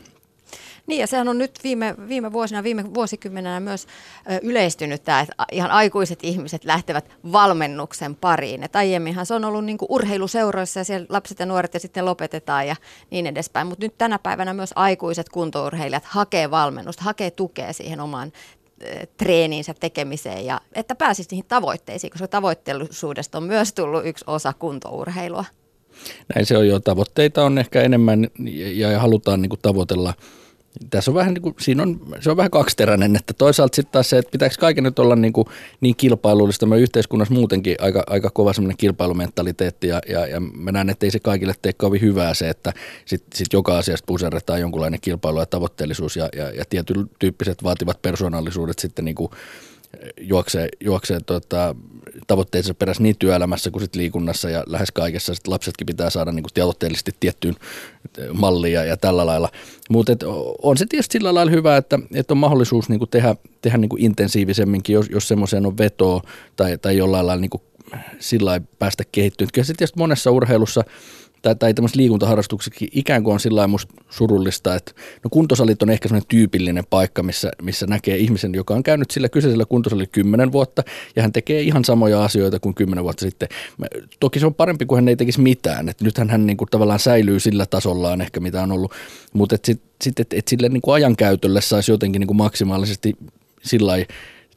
[0.90, 3.87] Niin ja sehän on nyt viime, viime vuosina, viime vuosikymmenenä myös
[4.30, 8.62] ö, yleistynyt tämä, että ihan aikuiset ihmiset lähtevät valmennuksen pariin.
[8.62, 12.66] Et aiemminhan se on ollut niinku urheiluseuroissa ja siellä lapset ja nuoret ja sitten lopetetaan
[12.66, 12.76] ja
[13.11, 13.66] niin edespäin.
[13.66, 18.32] Mutta nyt tänä päivänä myös aikuiset kuntourheilijat hakee valmennusta, hakee tukea siihen omaan
[19.16, 25.44] treeniinsä tekemiseen ja että pääsisi niihin tavoitteisiin, koska tavoitteellisuudesta on myös tullut yksi osa kuntourheilua.
[26.35, 26.80] Näin se on jo.
[26.80, 28.28] Tavoitteita on ehkä enemmän
[28.75, 30.14] ja halutaan niin kuin tavoitella–
[30.90, 34.10] tässä on vähän niin kuin, siinä on, se on vähän kaksiteräinen, että toisaalta sitten taas
[34.10, 35.46] se, että pitääkö kaiken nyt olla niin, kuin
[35.80, 36.66] niin kilpailullista.
[36.66, 41.10] Me yhteiskunnassa muutenkin aika, aika kova semmoinen kilpailumentaliteetti ja, ja, ja mä näen, että ei
[41.10, 42.72] se kaikille tee kovin hyvää se, että
[43.04, 48.02] sitten sit joka asiasta puserretaan jonkunlainen kilpailu ja tavoitteellisuus ja, ja, ja tietyn tyyppiset vaativat
[48.02, 49.30] persoonallisuudet sitten niin kuin
[50.20, 51.75] juoksee, juoksee tota,
[52.26, 55.35] tavoitteensa perässä niin työelämässä kuin sit liikunnassa ja lähes kaikessa.
[55.35, 57.54] Sit lapsetkin pitää saada niin tavoitteellisesti tiettyyn
[58.32, 59.49] malliin ja, ja tällä lailla.
[59.90, 60.12] Mutta
[60.62, 64.94] on se tietysti sillä lailla hyvä, että, että on mahdollisuus niin tehdä, tehdä niin intensiivisemminkin,
[64.94, 66.23] jos, jos semmoiseen on vetoa
[66.56, 69.52] tai, tai jollain lailla niin sillä päästä kehittynyt.
[69.52, 70.85] Kyllä se tietysti monessa urheilussa–
[71.42, 74.92] tai, tai tämmöiset liikuntaharrastuksetkin ikään kuin on sillä musta surullista, että
[75.25, 79.28] no kuntosalit on ehkä semmoinen tyypillinen paikka, missä, missä näkee ihmisen, joka on käynyt sillä
[79.28, 80.82] kyseisellä kuntosalilla kymmenen vuotta
[81.16, 83.49] ja hän tekee ihan samoja asioita kuin kymmenen vuotta sitten.
[84.20, 86.99] Toki se on parempi, kuin hän ei tekisi mitään, että nythän hän niin kuin tavallaan
[86.99, 88.92] säilyy sillä tasollaan ehkä mitä on ollut,
[89.32, 93.16] mutta sitten sit, et, et sille niin kuin ajankäytölle saisi jotenkin niin kuin maksimaalisesti
[93.62, 94.06] sillä lailla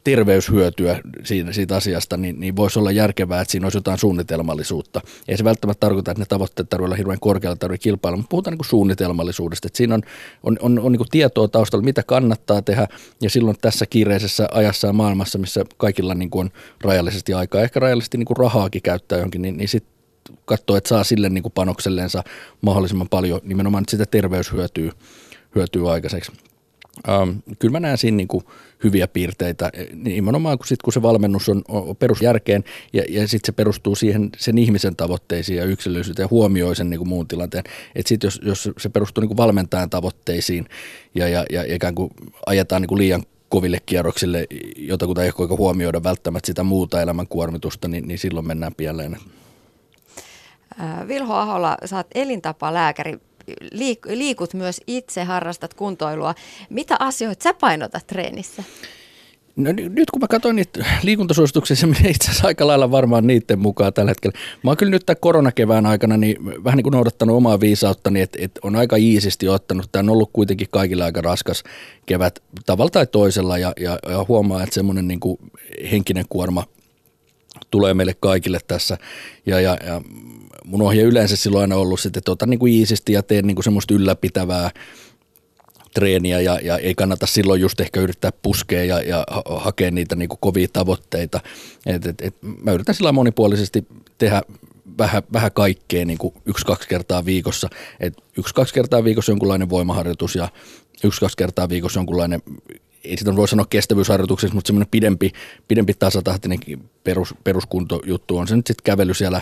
[0.04, 5.02] terveyshyötyä siitä, siitä asiasta, niin, niin voisi olla järkevää, että siinä olisi jotain suunnitelmallisuutta.
[5.28, 8.58] Ei se välttämättä tarkoita, että ne tavoitteet tarvitsevat olla hirveän korkealla, tarvitse kilpailla, mutta puhutaan
[8.58, 9.68] niin suunnitelmallisuudesta.
[9.68, 10.02] Että siinä on,
[10.44, 12.88] on, on, on niin tietoa taustalla, mitä kannattaa tehdä,
[13.22, 16.50] ja silloin tässä kiireisessä ajassa ja maailmassa, missä kaikilla niin on
[16.82, 19.94] rajallisesti aikaa, ehkä rajallisesti niin rahaakin käyttää johonkin, niin, niin sitten
[20.46, 22.24] katsoo, että saa sille niin panoksellensa
[22.62, 24.92] mahdollisimman paljon nimenomaan sitä terveyshyötyä
[25.56, 26.32] hyötyy aikaiseksi.
[27.10, 27.30] Ähm,
[27.60, 28.44] kyllä mä näen siinä niin kuin
[28.84, 33.52] hyviä piirteitä, nimenomaan kun, sit, kun se valmennus on, on perusjärkeen ja, ja sitten se
[33.52, 37.64] perustuu siihen sen ihmisen tavoitteisiin ja yksilöllisyyteen ja huomioi sen niin kuin muun tilanteen.
[37.96, 40.66] Että sitten jos, jos se perustuu niin kuin valmentajan tavoitteisiin
[41.16, 42.12] ja, ja, ja ikään kuin
[42.46, 47.28] ajetaan niin kuin liian koville kierroksille, jota kun ei ehkä huomioida välttämättä sitä muuta elämän
[47.28, 49.18] kuormitusta, niin, niin silloin mennään pieleen.
[51.08, 53.20] Vilho Ahola, oot elintapalääkäri
[53.74, 56.36] liik- liikut myös itse, harrastat kuntoilua.
[56.70, 58.64] Mitä asioita sä painotat treenissä?
[59.56, 63.60] No nyt kun mä katsoin niitä liikuntasuosituksia, se menee itse asiassa aika lailla varmaan niiden
[63.60, 64.38] mukaan tällä hetkellä.
[64.64, 68.38] Mä oon kyllä nyt tämän koronakevään aikana niin vähän niin kuin noudattanut omaa viisauttani, että,
[68.42, 69.92] että on aika iisisti ottanut.
[69.92, 71.64] Tämä on ollut kuitenkin kaikille aika raskas
[72.06, 75.38] kevät tavalla tai toisella ja, ja, ja huomaa, että semmoinen niin kuin
[75.92, 76.64] henkinen kuorma
[77.72, 78.98] tulee meille kaikille tässä.
[79.46, 80.02] Ja, ja, ja
[80.66, 83.56] mun ohje yleensä silloin aina ollut sitten, että otan niin kuin iisisti ja teen niin
[83.56, 84.72] kuin semmoista ylläpitävää
[85.94, 90.30] treeniä ja, ja ei kannata silloin just ehkä yrittää puskea ja, ja hakea niitä niin
[90.30, 91.40] kuin kovia tavoitteita.
[91.86, 94.42] Et, et, et mä yritän sillä monipuolisesti tehdä
[94.98, 97.70] vähän, vähän kaikkea niin kuin yksi-kaksi kertaa viikossa.
[98.00, 100.50] Et yksi-kaksi kertaa viikossa jonkunlainen voimaharjoitus ja
[101.04, 102.42] yksi-kaksi kertaa viikossa jonkunlainen
[103.04, 105.32] ei sitä voi sanoa kestävyysharjoituksessa, mutta semmoinen pidempi,
[105.68, 106.60] pidempi tasatahtinen
[107.04, 109.42] perus, peruskuntojuttu on se nyt sitten kävely siellä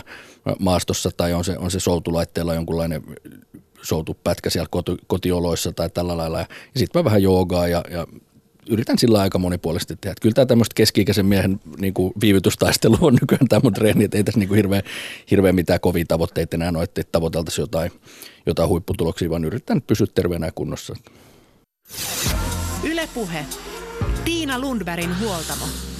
[0.58, 3.02] maastossa tai on se, on se soutulaitteella jonkunlainen
[3.82, 6.38] soutupätkä siellä koti, kotioloissa tai tällä lailla.
[6.38, 6.46] Ja,
[6.76, 8.06] sitten mä vähän joogaa ja, ja
[8.68, 10.14] yritän sillä aika monipuolisesti tehdä.
[10.22, 14.24] Kyllä tämä tämmöistä keski-ikäisen miehen niin kuin viivytystaistelu on nykyään tämä mun treeni, että ei
[14.24, 14.82] tässä niin kuin
[15.30, 17.92] hirveän mitään kovia tavoitteita enää ole, että tavoiteltaisiin jotain,
[18.46, 20.94] jotain huipputuloksia, vaan yritetään pysyä terveenä ja kunnossa.
[22.82, 23.46] Ylepuhe.
[24.24, 25.91] Tiina Lundbergin huoltamo.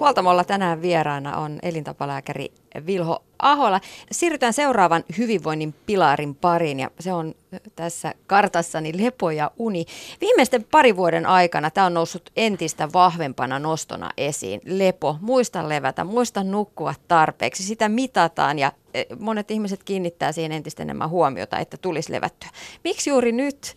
[0.00, 2.52] Huoltamolla tänään vieraana on elintapalääkäri
[2.86, 3.80] Vilho Ahola.
[4.12, 7.34] Siirrytään seuraavan hyvinvoinnin pilarin pariin ja se on
[7.76, 9.84] tässä kartassani lepo ja uni.
[10.20, 14.60] Viimeisten pari vuoden aikana tämä on noussut entistä vahvempana nostona esiin.
[14.64, 20.82] Lepo, muista levätä, muista nukkua tarpeeksi, sitä mitataan ja e, monet ihmiset kiinnittää siihen entistä
[20.82, 22.50] enemmän huomiota, että tulisi levättyä.
[22.84, 23.76] Miksi juuri nyt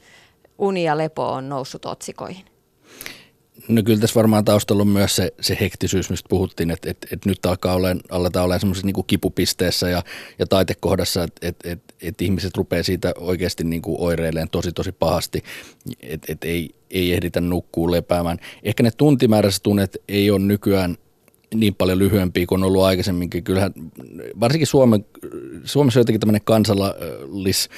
[0.57, 2.56] uni ja lepo on noussut otsikoihin?
[3.67, 7.29] No kyllä tässä varmaan taustalla on myös se, se hektisyys, mistä puhuttiin, että, että, että
[7.29, 10.03] nyt alkaa olemaan, aletaan olemaan semmoisessa niin kipupisteessä ja,
[10.39, 14.91] ja taitekohdassa, että, että, että, että ihmiset rupeaa siitä oikeasti niin kuin oireilemaan tosi tosi
[14.91, 15.43] pahasti,
[16.01, 18.37] että, että ei, ei ehditä nukkuu lepäämään.
[18.63, 20.97] Ehkä ne tuntimääräiset tunnet ei ole nykyään
[21.55, 23.43] niin paljon lyhyempiä kuin on ollut aikaisemminkin.
[23.43, 23.73] Kyllähän
[24.39, 25.05] varsinkin Suomen,
[25.63, 27.69] Suomessa on jotenkin tämmöinen kansallis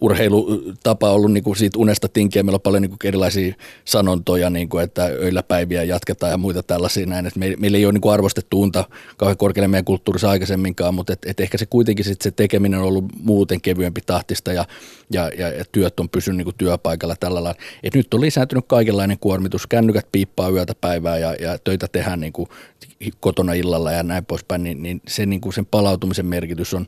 [0.00, 2.42] urheilutapa ollut niin kuin siitä unesta tinkiä.
[2.42, 6.62] Meillä on paljon niin kuin erilaisia sanontoja, niin kuin, että öillä päiviä jatketaan ja muita
[6.62, 7.26] tällaisia näin.
[7.26, 8.84] Että meillä ei ole niin kuin arvostettu unta
[9.16, 12.86] kauhean korkealle meidän kulttuurissa aikaisemminkaan, mutta et, et ehkä se kuitenkin sit se tekeminen on
[12.86, 14.64] ollut muuten kevyempi tahtista ja,
[15.10, 17.60] ja, ja, ja työt on pysynyt niin kuin työpaikalla tällä lailla.
[17.82, 22.32] Et nyt on lisääntynyt kaikenlainen kuormitus, kännykät piippaa yötä päivää ja, ja töitä tehdään niin
[22.32, 22.48] kuin
[23.20, 26.86] kotona illalla ja näin poispäin, niin, niin se, niin kuin sen palautumisen merkitys on,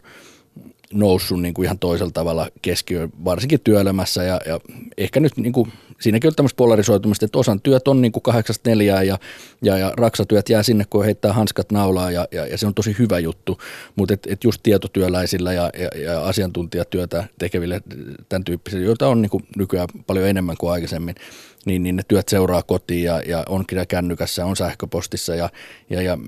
[0.93, 4.61] noussut niin kuin ihan toisella tavalla keskiöön, varsinkin työelämässä ja, ja
[4.99, 8.71] ehkä nyt niin kuin, siinäkin on tämmöistä polarisoitumista, että osan työt on niin kuin kahdeksasta
[8.71, 9.19] neljää ja,
[9.63, 12.97] ja, ja raksatyöt jää sinne, kun heittää hanskat naulaa ja, ja, ja se on tosi
[12.99, 13.59] hyvä juttu,
[13.97, 17.81] mutta et, et just tietotyöläisillä ja, ja, ja asiantuntijatyötä tekeville
[18.29, 21.15] tämän tyyppisille, joita on niin kuin nykyään paljon enemmän kuin aikaisemmin,
[21.65, 25.49] niin, niin ne työt seuraa kotiin ja, ja on kännykässä, on sähköpostissa ja,
[25.91, 26.19] ja, ja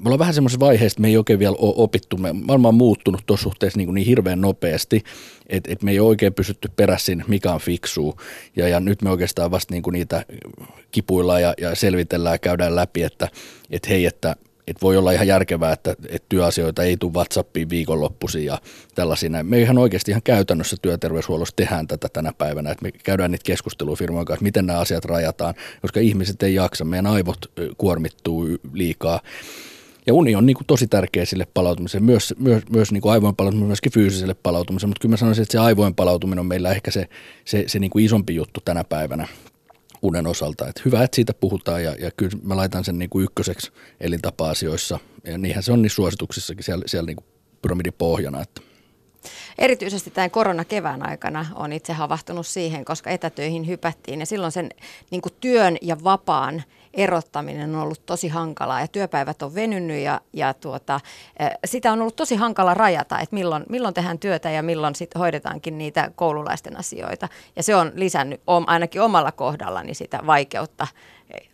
[0.00, 2.16] me ollaan vähän semmoisessa vaiheessa, että me ei oikein vielä ole opittu.
[2.16, 5.02] Me, maailma on muuttunut tuossa suhteessa niin, niin hirveän nopeasti,
[5.46, 8.20] että et me ei ole oikein pysytty perässä mikä on fiksuu.
[8.56, 10.24] Ja, ja nyt me oikeastaan vasta niin kuin niitä
[10.90, 13.28] kipuillaan ja, ja selvitellään ja käydään läpi, että
[13.70, 14.36] et hei, että
[14.66, 18.58] et voi olla ihan järkevää, että, että työasioita ei tule WhatsAppiin viikonloppuisin ja
[18.94, 19.30] tällaisia.
[19.42, 23.96] Me ihan oikeasti ihan käytännössä työterveyshuollossa tehdään tätä tänä päivänä, että me käydään niitä keskustelua
[23.96, 27.38] firmojen kanssa, miten nämä asiat rajataan, koska ihmiset ei jaksa, meidän aivot
[27.78, 29.20] kuormittuu liikaa
[30.06, 33.36] ja uni on niin kuin tosi tärkeä sille palautumiselle, myös, myös, myös niin kuin aivojen
[33.36, 36.90] palautumiselle, myöskin fyysiselle palautumiselle, mutta kyllä mä sanoisin, että se aivojen palautuminen on meillä ehkä
[36.90, 37.08] se,
[37.44, 39.28] se, se niin kuin isompi juttu tänä päivänä
[40.02, 40.68] unen osalta.
[40.68, 44.98] Että hyvä, että siitä puhutaan ja, ja kyllä mä laitan sen niin kuin ykköseksi elintapa-asioissa
[45.24, 47.26] ja niinhän se on niin suosituksissakin siellä, siellä niin kuin
[47.62, 48.42] pyramidin pohjana.
[48.42, 48.60] Että.
[49.58, 54.70] Erityisesti tämän koronakevään aikana on itse havahtunut siihen, koska etätöihin hypättiin ja silloin sen
[55.10, 56.62] niin työn ja vapaan
[56.94, 61.00] erottaminen on ollut tosi hankalaa ja työpäivät on venynyt ja, ja tuota,
[61.64, 65.78] sitä on ollut tosi hankala rajata, että milloin, milloin tehdään työtä ja milloin sit hoidetaankin
[65.78, 67.28] niitä koululaisten asioita.
[67.56, 70.86] Ja se on lisännyt ainakin omalla kohdallani sitä vaikeutta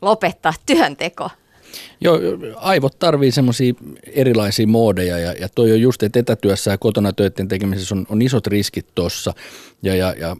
[0.03, 1.31] lopettaa työnteko.
[2.01, 2.19] Joo,
[2.57, 3.75] aivot tarvii semmoisia
[4.13, 8.23] erilaisia moodeja ja, ja toi on just, että etätyössä ja kotona töiden tekemisessä on, on
[8.23, 9.35] isot riskit tuossa
[9.83, 10.37] ja, ja, ja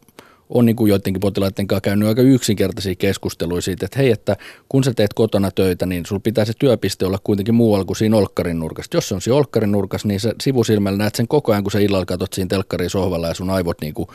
[0.51, 4.37] on niin kuin joidenkin potilaiden kanssa käynyt aika yksinkertaisia keskusteluja siitä, että hei, että
[4.69, 8.17] kun sä teet kotona töitä, niin sulla pitää se työpiste olla kuitenkin muualla kuin siinä
[8.17, 8.97] olkkarin nurkassa.
[8.97, 11.79] Jos se on siinä olkkarin nurkassa, niin sä sivusilmällä näet sen koko ajan, kun sä
[11.79, 14.09] illalla katsot siinä telkkarin sohvalla ja sun aivot niin kuin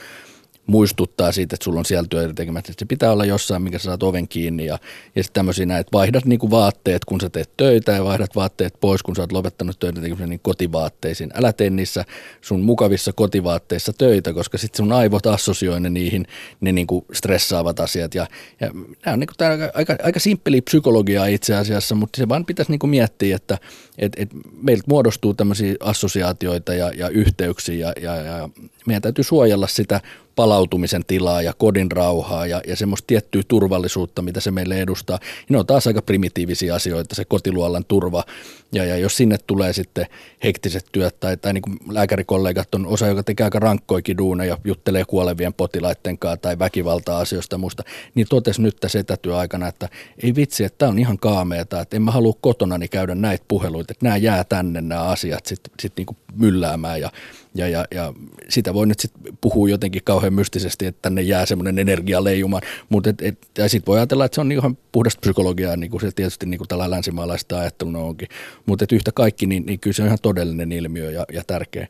[0.67, 2.73] muistuttaa siitä, että sulla on siellä työtä tekemättä.
[2.79, 4.79] Se pitää olla jossain, mikä sä saat oven kiinni ja,
[5.15, 8.73] ja sitten tämmöisiä näin, että vaihdat niinku vaatteet, kun sä teet töitä ja vaihdat vaatteet
[8.81, 11.31] pois, kun sä oot lopettanut töitä tekemisen niin kotivaatteisiin.
[11.33, 12.05] Älä tee niissä
[12.41, 16.27] sun mukavissa kotivaatteissa töitä, koska sitten sun aivot assosioi ne niihin
[16.61, 18.15] ne niinku stressaavat asiat.
[18.15, 18.27] Ja,
[18.59, 18.71] ja
[19.05, 22.87] nämä on niinku aika, aika, aika simppeli psykologiaa itse asiassa, mutta se vaan pitäisi niinku
[22.87, 23.57] miettiä, että
[23.97, 24.29] et, et
[24.61, 28.49] meiltä muodostuu tämmöisiä assosiaatioita ja, ja yhteyksiä ja, ja, ja
[28.85, 30.01] meidän täytyy suojella sitä
[30.35, 35.19] palautumisen tilaa ja kodin rauhaa ja, ja semmoista tiettyä turvallisuutta, mitä se meille edustaa.
[35.21, 38.23] Ja ne on taas aika primitiivisiä asioita, se kotiluolan turva.
[38.73, 40.05] Ja, ja jos sinne tulee sitten
[40.43, 45.05] hektiset työt tai, tai niin kuin lääkärikollegat on osa, joka tekee aika rankkoikin duuneja, juttelee
[45.05, 47.83] kuolevien potilaiden kanssa tai väkivalta-asioista musta,
[48.15, 49.89] niin totesi nyt tässä etätyöaikana, että
[50.23, 53.91] ei vitsi, että tämä on ihan kaameeta, että en mä halua kotonani käydä näitä puheluita,
[53.91, 57.11] että nämä jää tänne nämä asiat sitten sit niin mylläämään ja,
[57.55, 58.13] ja, ja, ja
[58.49, 63.09] sitä voi nyt sitten puhua jotenkin kauhean mystisesti, että tänne jää semmoinen energia leijumaan, mutta
[63.09, 66.11] et, et, ja sitten voi ajatella, että se on ihan puhdasta psykologiaa, niin kuin se
[66.11, 68.27] tietysti niin kuin tällä länsimaalaista ajatteluna onkin,
[68.65, 71.87] mutta yhtä kaikki, niin, niin kyllä se on ihan todellinen ilmiö ja, ja tärkeä.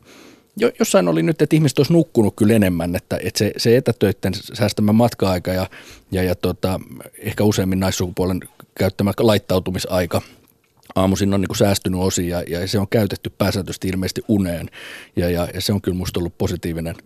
[0.56, 4.32] jo, jossain oli nyt, että ihmiset olisi nukkunut kyllä enemmän, että, että se, se etätöiden
[4.34, 5.66] säästämä matka-aika ja,
[6.12, 6.80] ja, ja tota,
[7.18, 8.40] ehkä useammin naissukupuolen
[8.74, 10.22] käyttämä laittautumisaika
[10.94, 14.70] aamuisin on niin kuin säästynyt osin ja, ja se on käytetty pääsääntöisesti ilmeisesti uneen
[15.16, 16.96] ja, ja, ja se on kyllä musta ollut positiivinen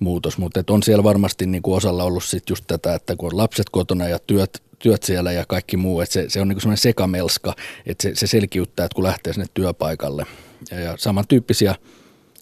[0.00, 3.38] muutos, mutta on siellä varmasti niin kuin osalla ollut sit just tätä, että kun on
[3.38, 6.78] lapset kotona ja työt, työt siellä ja kaikki muu, että se, se on niin semmoinen
[6.78, 7.54] sekamelska,
[7.86, 10.26] että se, se selkiyttää, että kun lähtee sinne työpaikalle
[10.70, 11.74] ja, ja samantyyppisiä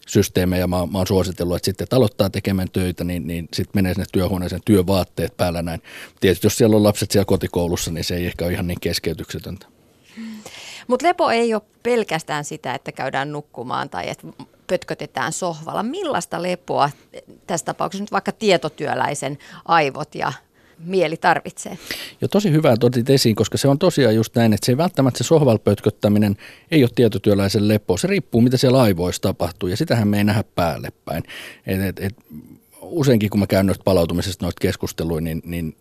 [0.07, 3.93] systeemejä mä, mä oon suositellut, että sitten että aloittaa tekemään töitä, niin, niin sitten menee
[3.93, 5.81] sinne työhuoneeseen työvaatteet päällä näin.
[6.19, 9.65] Tietysti jos siellä on lapset siellä kotikoulussa, niin se ei ehkä ole ihan niin keskeytyksetöntä.
[10.87, 14.27] Mutta lepo ei ole pelkästään sitä, että käydään nukkumaan tai että
[14.69, 15.83] pötkötetään sohvalla.
[15.83, 16.89] Millaista lepoa
[17.47, 20.33] tässä tapauksessa nyt vaikka tietotyöläisen aivot ja
[20.79, 21.77] mieli tarvitsee.
[22.21, 25.17] Ja tosi hyvä otit esiin, koska se on tosiaan just näin, että se ei välttämättä
[25.17, 26.37] se sohvalpötköttäminen
[26.71, 27.97] ei ole tietotyöläisen lepo.
[27.97, 31.23] Se riippuu, mitä siellä aivoissa tapahtuu ja sitähän me ei nähdä päälle päin.
[31.67, 32.15] Et, et, et,
[32.81, 35.75] useinkin kun mä käyn noista palautumisesta noita keskusteluja, niin, niin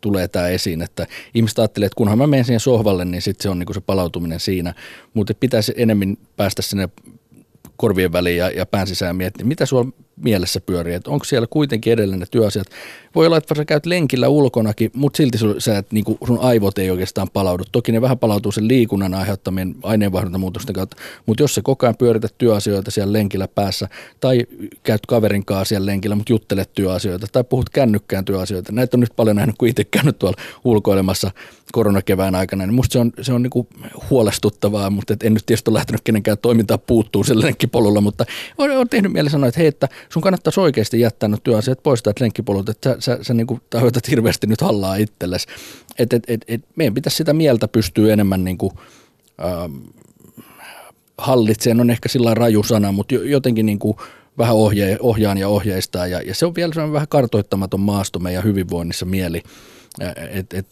[0.00, 3.48] tulee tämä esiin, että ihmiset ajattelee, että kunhan mä menen siihen sohvalle, niin sitten se
[3.48, 4.74] on niinku se palautuminen siinä.
[5.14, 6.88] Mutta pitäisi enemmän päästä sinne
[7.76, 11.92] korvien väliin ja, ja pään sisään miettiä, mitä sulla mielessä pyörii, että onko siellä kuitenkin
[11.92, 12.66] edelleen ne työasiat.
[13.14, 16.78] Voi olla, että sä käyt lenkillä ulkonakin, mutta silti sun, sä et, niin sun aivot
[16.78, 17.64] ei oikeastaan palaudu.
[17.72, 20.96] Toki ne vähän palautuu sen liikunnan aiheuttamien aineenvaihduntamuutosten kautta,
[21.26, 23.88] mutta jos sä koko ajan pyörität työasioita siellä lenkillä päässä
[24.20, 24.46] tai
[24.82, 28.72] käyt kaverin kanssa siellä lenkillä, mutta juttelet työasioita tai puhut kännykkään työasioita.
[28.72, 31.30] Näitä on nyt paljon nähnyt, kun itse käynyt tuolla ulkoilemassa
[31.72, 33.68] koronakevään aikana, niin musta se on, se on niin
[34.10, 38.24] huolestuttavaa, mutta en nyt tietysti ole lähtenyt kenenkään toimintaa puuttuu sillä lenkkipolulla, mutta
[38.58, 42.24] olen tehnyt mieleen sanoa, että hei, että sun kannattaisi oikeasti jättää nyt työasiat pois täältä
[42.24, 43.60] lenkkipolut, että sä, sä, sä niin kuin,
[44.10, 45.48] hirveästi nyt hallaa itsellesi.
[45.98, 48.72] Et, et, et, et, meidän pitäisi sitä mieltä pystyä enemmän niin kuin,
[49.44, 49.76] ähm,
[51.18, 53.96] hallitseen, on ehkä sillä raju sana, mutta jotenkin niin kuin
[54.38, 56.06] vähän ohje, ohjaan ja ohjeistaa.
[56.06, 59.42] Ja, ja se on vielä vähän kartoittamaton maasto meidän hyvinvoinnissa mieli.
[60.30, 60.66] Et, et,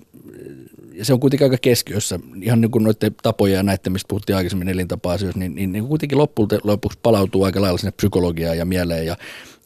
[1.02, 4.68] se on kuitenkin aika keskiössä, ihan niin kuin noiden tapoja ja näiden, mistä puhuttiin aikaisemmin
[4.68, 9.16] elintapa-asioissa, niin, niin, niin kuitenkin loppujen lopuksi palautuu aika lailla sinne psykologiaan ja mieleen ja,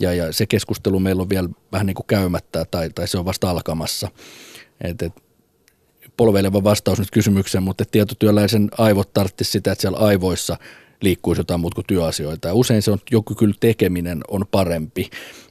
[0.01, 3.25] ja, ja se keskustelu meillä on vielä vähän niin kuin käymättä tai, tai se on
[3.25, 4.09] vasta alkamassa.
[4.81, 5.13] Et, et,
[6.17, 10.57] polveileva vastaus nyt kysymykseen, mutta tietotyöläisen aivot tarvitsisi sitä, että siellä aivoissa
[11.01, 12.49] liikkuisi jotain muuta kuin työasioita.
[12.49, 15.11] Ja usein se on joku kyllä tekeminen on parempi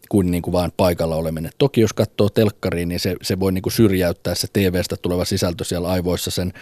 [0.09, 1.51] kuin, niin kuin vaan paikalla oleminen.
[1.57, 5.63] Toki jos katsoo telkkariin, niin se, se voi niin kuin syrjäyttää se TV-stä tuleva sisältö
[5.63, 6.53] siellä aivoissa sen,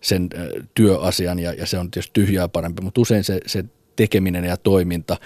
[0.00, 0.28] sen
[0.74, 3.64] työasian ja, ja se on tietysti tyhjää parempi, mutta usein se, se
[3.96, 5.16] tekeminen ja toiminta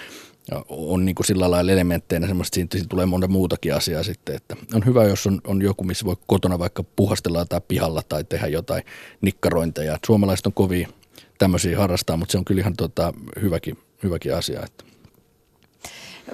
[0.68, 4.56] on niin kuin sillä lailla elementteinä semmoista, siitä, siitä tulee monta muutakin asiaa sitten, että
[4.74, 8.46] on hyvä, jos on, on joku, missä voi kotona vaikka puhastella tai pihalla tai tehdä
[8.46, 8.82] jotain
[9.20, 9.98] nikkarointeja.
[10.06, 10.88] Suomalaiset on kovin
[11.38, 14.62] tämmöisiä harrastaa, mutta se on kyllä ihan tota, hyväkin, hyväkin asia.
[14.66, 14.89] Että.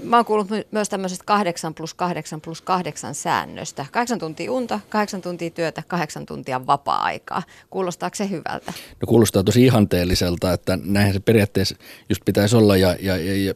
[0.02, 3.86] Mä oon kuullut myös tämmöisestä 8 plus 8 plus 8 säännöstä.
[3.92, 7.42] Kahdeksan tuntia unta, kahdeksan tuntia työtä, kahdeksan tuntia vapaa-aikaa.
[7.70, 8.72] Kuulostaako se hyvältä?
[9.00, 11.76] No kuulostaa tosi ihanteelliselta, että näin se periaatteessa
[12.08, 13.54] just pitäisi olla ja, ja, ja, ja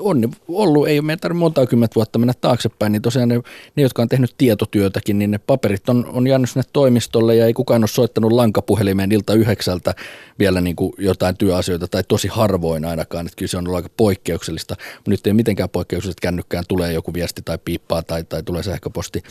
[0.00, 3.40] on ollut, ei meidän tarvitse monta kymmentä vuotta mennä taaksepäin, niin tosiaan ne,
[3.76, 7.52] ne, jotka on tehnyt tietotyötäkin, niin ne paperit on, on jäänyt sinne toimistolle ja ei
[7.52, 9.94] kukaan ole soittanut lankapuhelimeen ilta yhdeksältä
[10.38, 13.90] vielä niin kuin jotain työasioita tai tosi harvoin ainakaan, että kyllä se on ollut aika
[13.96, 18.62] poikkeuksellista, mutta nyt ei mitenkään poikkeuksellista kännykkään tulee joku viesti tai piippaa tai, tai tulee
[18.62, 19.22] sähköposti.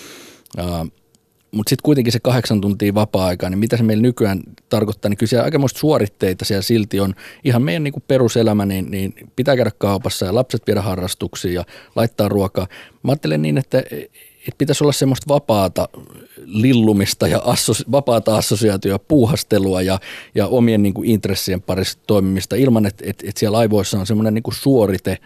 [0.60, 1.01] Uh,
[1.52, 5.30] mutta sitten kuitenkin se kahdeksan tuntia vapaa-aikaa, niin mitä se meillä nykyään tarkoittaa, niin kyllä
[5.30, 7.16] siellä aikamoista suoritteita siellä silti on.
[7.44, 11.66] Ihan meidän niin kuin peruselämä, niin, niin pitää käydä kaupassa ja lapset viedä harrastuksiin ja
[11.96, 12.68] laittaa ruokaa.
[13.04, 15.90] Mä ajattelen niin, että, että pitäisi olla semmoista vapaata
[16.46, 20.00] lillumista ja assos, vapaata assosiaatioa, puuhastelua ja,
[20.36, 24.34] ja omien niin kuin intressien parissa toimimista ilman, että, että, että siellä aivoissa on semmoinen
[24.34, 25.18] niin suorite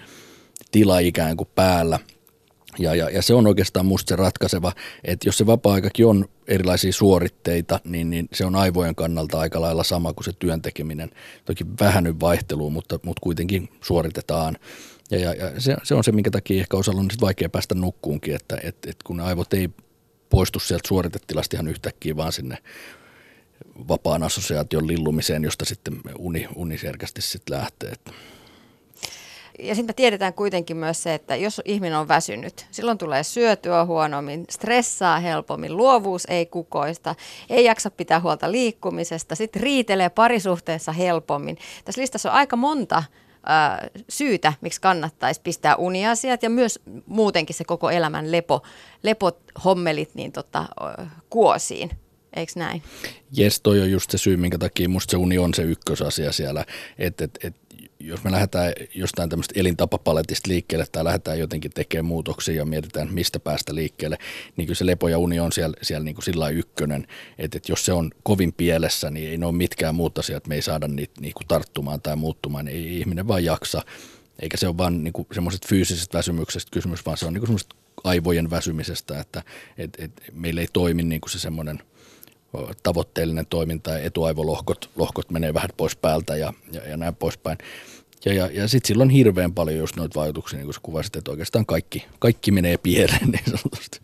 [0.72, 2.00] tila ikään kuin päällä–
[2.80, 4.72] ja, ja, ja se on oikeastaan musta se ratkaiseva,
[5.04, 9.84] että jos se vapaa-aikakin on erilaisia suoritteita, niin, niin se on aivojen kannalta aika lailla
[9.84, 11.12] sama kuin se työntekeminen.
[11.46, 14.58] Toki vähän nyt vaihtelua, mutta, mutta kuitenkin suoritetaan.
[15.12, 17.76] Ja, ja, ja se, se on se, minkä takia ehkä osalla on sit vaikea päästä
[17.76, 19.70] nukkuunkin, että et, et kun aivot ei
[20.30, 22.58] poistu sieltä suoritetilasta ihan yhtäkkiä, vaan sinne
[23.88, 27.90] vapaan assosiaation lillumiseen, josta sitten uni, uni selkeästi sitten lähtee.
[27.90, 28.12] Että
[29.60, 34.46] ja sitten tiedetään kuitenkin myös se, että jos ihminen on väsynyt, silloin tulee syötyä huonommin,
[34.50, 37.16] stressaa helpommin, luovuus ei kukoista,
[37.50, 41.58] ei jaksa pitää huolta liikkumisesta, sitten riitelee parisuhteessa helpommin.
[41.86, 43.04] Tässä listassa on aika monta
[44.10, 48.62] syytä, miksi kannattaisi pistää uniasiat ja myös muutenkin se koko elämän lepo,
[49.04, 50.66] lepohommelit niin tota,
[51.30, 51.90] kuosiin.
[52.36, 52.84] Eikö näin?
[53.32, 56.66] Jes, toi on just se syy, minkä takia musta se uni on se ykkösasia siellä,
[56.98, 57.56] että et, et
[58.08, 63.40] jos me lähdetään jostain tämmöistä elintapapaletista liikkeelle tai lähdetään jotenkin tekemään muutoksia ja mietitään, mistä
[63.40, 64.18] päästä liikkeelle,
[64.58, 67.72] niin kyllä se lepo ja uni on siellä, siellä niin kuin sillä ykkönen, että, että
[67.72, 70.88] jos se on kovin pielessä, niin ei ne ole mitkään muut asiat, me ei saada
[70.88, 73.82] niitä niin kuin tarttumaan tai muuttumaan, niin ei ihminen vaan jaksa.
[74.40, 78.50] Eikä se ole vaan niin semmoiset fyysisestä väsymyksestä kysymys, vaan se on niin semmoista aivojen
[78.50, 79.44] väsymisestä, että
[79.78, 81.80] et, et, meillä ei toimi niin kuin se semmoinen–
[82.84, 87.58] tavoitteellinen toiminta ja etuaivolohkot lohkot menee vähän pois päältä ja, ja, ja näin poispäin.
[88.26, 91.32] Ja, ja, ja sitten silloin hirveän paljon just noita vaikutuksia, niin kuin sä kuvasit, että
[91.32, 94.00] oikeastaan kaikki, kaikki menee pieleen niin sanotusti.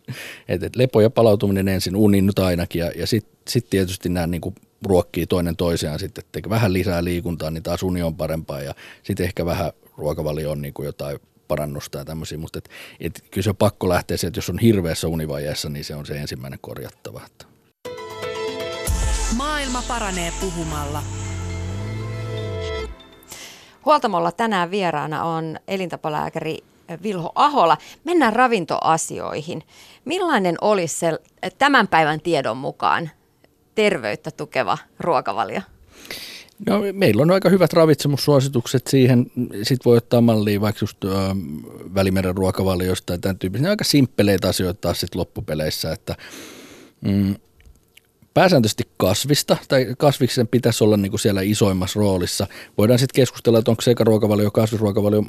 [0.48, 4.26] Et, et lepo ja palautuminen ensin, unin nyt ainakin ja, ja sitten sit tietysti nämä
[4.26, 4.54] niin
[4.86, 9.24] ruokkii toinen toisiaan sitten, että vähän lisää liikuntaa, niin taas uni on parempaa ja sitten
[9.24, 12.68] ehkä vähän ruokavalio on niin kuin jotain parannusta ja tämmöisiä, mutta et,
[13.00, 16.06] et, kyllä se on pakko lähteä se, että jos on hirveässä univajeessa, niin se on
[16.06, 17.20] se ensimmäinen korjattava.
[19.36, 21.02] Maailma paranee puhumalla.
[23.84, 26.58] Huoltamolla tänään vieraana on elintapalääkäri
[27.02, 27.76] Vilho Ahola.
[28.04, 29.62] Mennään ravintoasioihin.
[30.04, 31.18] Millainen olisi se
[31.58, 33.10] tämän päivän tiedon mukaan
[33.74, 35.60] terveyttä tukeva ruokavalio?
[36.66, 39.26] No, meillä on aika hyvät ravitsemussuositukset siihen.
[39.62, 40.98] Sitten voi ottaa mallia vaikka just
[41.94, 43.70] Välimeren ruokavaliosta ja tämän tyyppisiä.
[43.70, 46.16] Aika simppeleitä asioita taas sitten loppupeleissä, että
[47.00, 47.34] mm,
[48.34, 52.46] pääsääntöisesti kasvista, tai kasviksen pitäisi olla niin kuin siellä isoimmassa roolissa.
[52.78, 55.24] Voidaan sitten keskustella, että onko sekaruokavalio, kasvisruokavalio,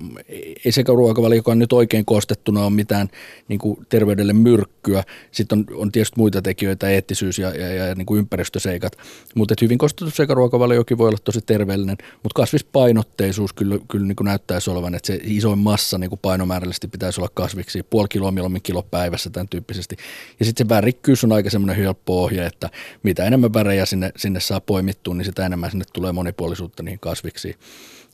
[0.65, 3.07] ei sekaruokavalio, joka on nyt oikein kostettuna, on mitään
[3.47, 5.03] niin kuin terveydelle myrkkyä.
[5.31, 8.97] Sitten on, on tietysti muita tekijöitä, eettisyys ja, ja, ja niin kuin ympäristöseikat,
[9.35, 14.69] mutta hyvin kostettu sekaruokavaliokin voi olla tosi terveellinen, mutta kasvispainotteisuus kyllä, kyllä niin kuin näyttäisi
[14.69, 18.83] olevan, että se isoin massa niin kuin painomäärällisesti pitäisi olla kasviksi, puoli kiloa, mieluummin kilo
[18.83, 19.95] päivässä tämän tyyppisesti.
[20.39, 22.69] Ja sitten se värikkyys on aika semmoinen helppo ohje, että
[23.03, 27.55] mitä enemmän värejä sinne, sinne saa poimittua, niin sitä enemmän sinne tulee monipuolisuutta niihin kasviksi.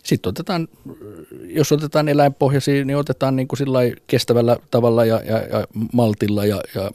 [0.03, 0.67] Sitten otetaan,
[1.43, 3.59] jos otetaan eläinpohjaisia, niin otetaan niin kuin
[4.07, 6.91] kestävällä tavalla ja, ja, ja maltilla ja, ja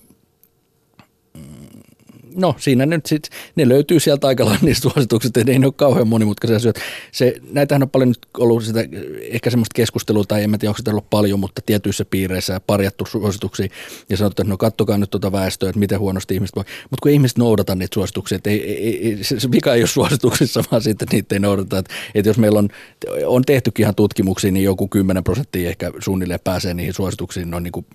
[2.34, 6.08] no siinä nyt sit, ne löytyy sieltä aika lailla niistä suositukset, ei ne ole kauhean
[6.08, 6.80] monimutkaisia asioita.
[7.12, 8.80] Se, näitähän on paljon nyt ollut sitä,
[9.20, 13.06] ehkä semmoista keskustelua, tai en tiedä, onko sitä ollut paljon, mutta tietyissä piireissä ja parjattu
[13.06, 13.68] suosituksia,
[14.08, 16.64] ja sanottu, että no kattokaa nyt tuota väestöä, että miten huonosti ihmiset voi.
[16.90, 20.64] Mutta kun ihmiset noudata niitä suosituksia, että ei, ei, ei, se vika ei ole suosituksissa,
[20.70, 21.78] vaan sitten niitä ei noudata.
[21.78, 22.68] Että, että jos meillä on,
[23.26, 27.72] on tehtykin ihan tutkimuksia, niin joku 10 prosenttia ehkä suunnilleen pääsee niihin suosituksiin noin niin
[27.72, 27.86] kuin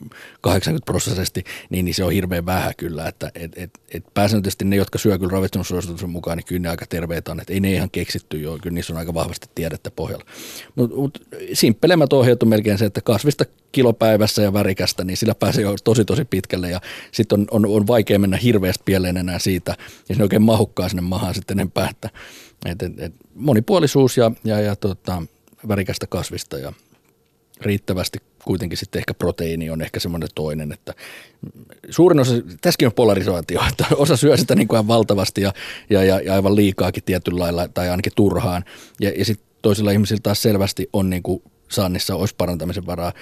[0.41, 4.75] 80 prosenttisesti, niin, niin se on hirveän vähän kyllä, että et, et, et pääsääntöisesti ne,
[4.75, 7.39] jotka syö kyllä ravitsemussuosituksen mukaan, niin kyllä ne aika terveitä on.
[7.39, 10.25] Että ei ne ihan keksitty jo, kyllä niissä on aika vahvasti tiedettä pohjalla.
[10.75, 15.63] Mutta mut, simppelemmät ohjeet on melkein se, että kasvista kilopäivässä ja värikästä, niin sillä pääsee
[15.63, 19.75] jo tosi tosi pitkälle ja sitten on, on, on, vaikea mennä hirveästi pieleen enää siitä
[20.09, 22.09] ja sinne oikein mahukkaa sinne mahaan sitten enempää, että
[22.65, 25.23] et, et, et monipuolisuus ja, ja, ja tota,
[25.67, 26.73] värikästä kasvista ja
[27.61, 30.93] riittävästi kuitenkin sitten ehkä proteiini on ehkä semmoinen toinen, että
[31.89, 35.53] suurin osa, tässäkin on polarisaatio, että osa syö sitä niin kuin valtavasti ja,
[35.89, 38.63] ja, ja, aivan liikaakin tietyllä lailla tai ainakin turhaan
[38.99, 43.13] ja, ja sitten toisilla ihmisillä taas selvästi on niin kuin saannissa olisi parantamisen varaa.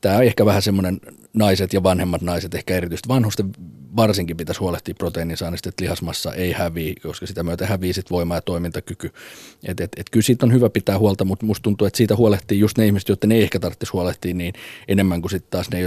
[0.00, 1.00] Tämä on ehkä vähän semmoinen
[1.32, 3.52] naiset ja vanhemmat naiset, ehkä erityisesti vanhusten
[3.96, 8.40] varsinkin pitäisi huolehtia proteiinisaannista, että lihasmassa ei häviä, koska sitä myötä hävii sit voima ja
[8.40, 9.10] toimintakyky.
[9.64, 12.58] Et, et, et kyllä siitä on hyvä pitää huolta, mutta musta tuntuu, että siitä huolehtii
[12.58, 14.54] just ne ihmiset, joiden ei ehkä tarvitsisi huolehtia niin
[14.88, 15.80] enemmän kuin sitten taas ne,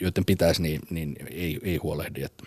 [0.00, 2.22] joiden pitäisi, niin, niin ei, ei huolehdi.
[2.22, 2.44] Että.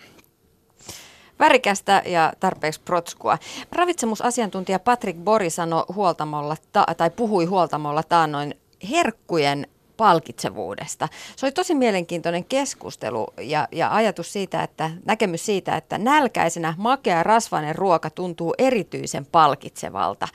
[1.38, 3.38] Värikästä ja tarpeeksi protskua.
[3.72, 8.54] Ravitsemusasiantuntija Patrick Bori sanoi huoltamolla, ta- tai puhui huoltamolla taannoin
[8.90, 9.66] herkkujen
[9.96, 11.08] palkitsevuudesta.
[11.36, 17.22] Se oli tosi mielenkiintoinen keskustelu ja, ja ajatus siitä, että näkemys siitä, että nälkäisenä makea
[17.22, 20.28] rasvainen ruoka tuntuu erityisen palkitsevalta.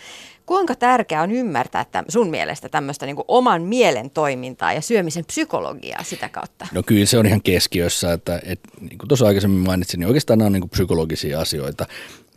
[0.45, 6.04] Kuinka tärkeää on ymmärtää että sun mielestä tämmöistä niin oman mielen toimintaa ja syömisen psykologiaa
[6.04, 6.67] sitä kautta?
[6.71, 10.39] No kyllä se on ihan keskiössä, että, että niin kuin tuossa aikaisemmin mainitsin, niin oikeastaan
[10.39, 11.86] nämä on niin psykologisia asioita.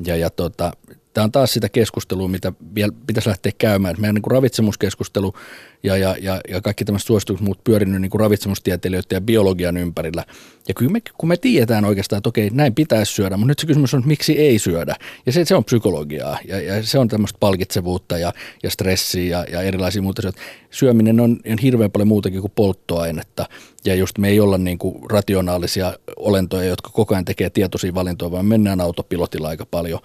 [0.06, 0.72] Ja, ja tota,
[1.14, 3.94] tämä on taas sitä keskustelua, mitä vielä pitäisi lähteä käymään.
[3.98, 5.34] Meidän niin kuin ravitsemuskeskustelu
[5.84, 10.24] ja, ja, ja, ja kaikki tämmöiset suositukset muut pyörinyt niin ravitsemustieteilijöiden ja biologian ympärillä.
[10.68, 13.66] Ja kyllä me, kun me tiedetään oikeastaan, että okei, näin pitäisi syödä, mutta nyt se
[13.66, 14.96] kysymys on, että miksi ei syödä.
[15.26, 19.44] Ja se, se on psykologiaa ja, ja se on tämmöistä palkitsevuutta ja, ja stressiä ja,
[19.50, 20.40] ja erilaisia muuta asioita.
[20.70, 23.48] Syöminen on, on hirveän paljon muutakin kuin polttoainetta.
[23.84, 28.30] Ja just me ei olla niin kuin rationaalisia olentoja, jotka koko ajan tekee tietoisia valintoja,
[28.30, 30.00] vaan mennään autopilotilla aika paljon.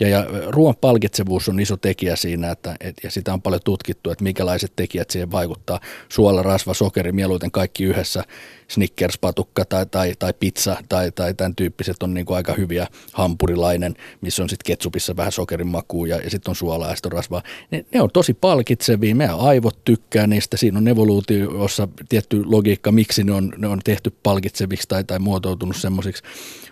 [0.00, 4.10] Ja, ja ruoan palkitsevuus on iso tekijä siinä, että, et, ja sitä on paljon tutkittu,
[4.10, 5.80] että minkälaiset tekijät siihen siihen vaikuttaa.
[6.08, 8.24] Suola, rasva, sokeri, mieluiten kaikki yhdessä.
[8.68, 12.86] Snickers-patukka tai, tai, tai pizza tai, tai tämän tyyppiset on niin kuin aika hyviä.
[13.12, 17.12] Hampurilainen, missä on sitten ketsupissa vähän sokerin makua ja, ja sitten on suolaa ja sitten
[17.12, 17.42] rasvaa.
[17.70, 20.56] Ne, ne, on tosi palkitsevia, meidän aivot tykkää niistä.
[20.56, 25.76] Siinä on evoluutiossa tietty logiikka, miksi ne on, ne on tehty palkitseviksi tai, tai muotoutunut
[25.76, 26.22] semmoisiksi.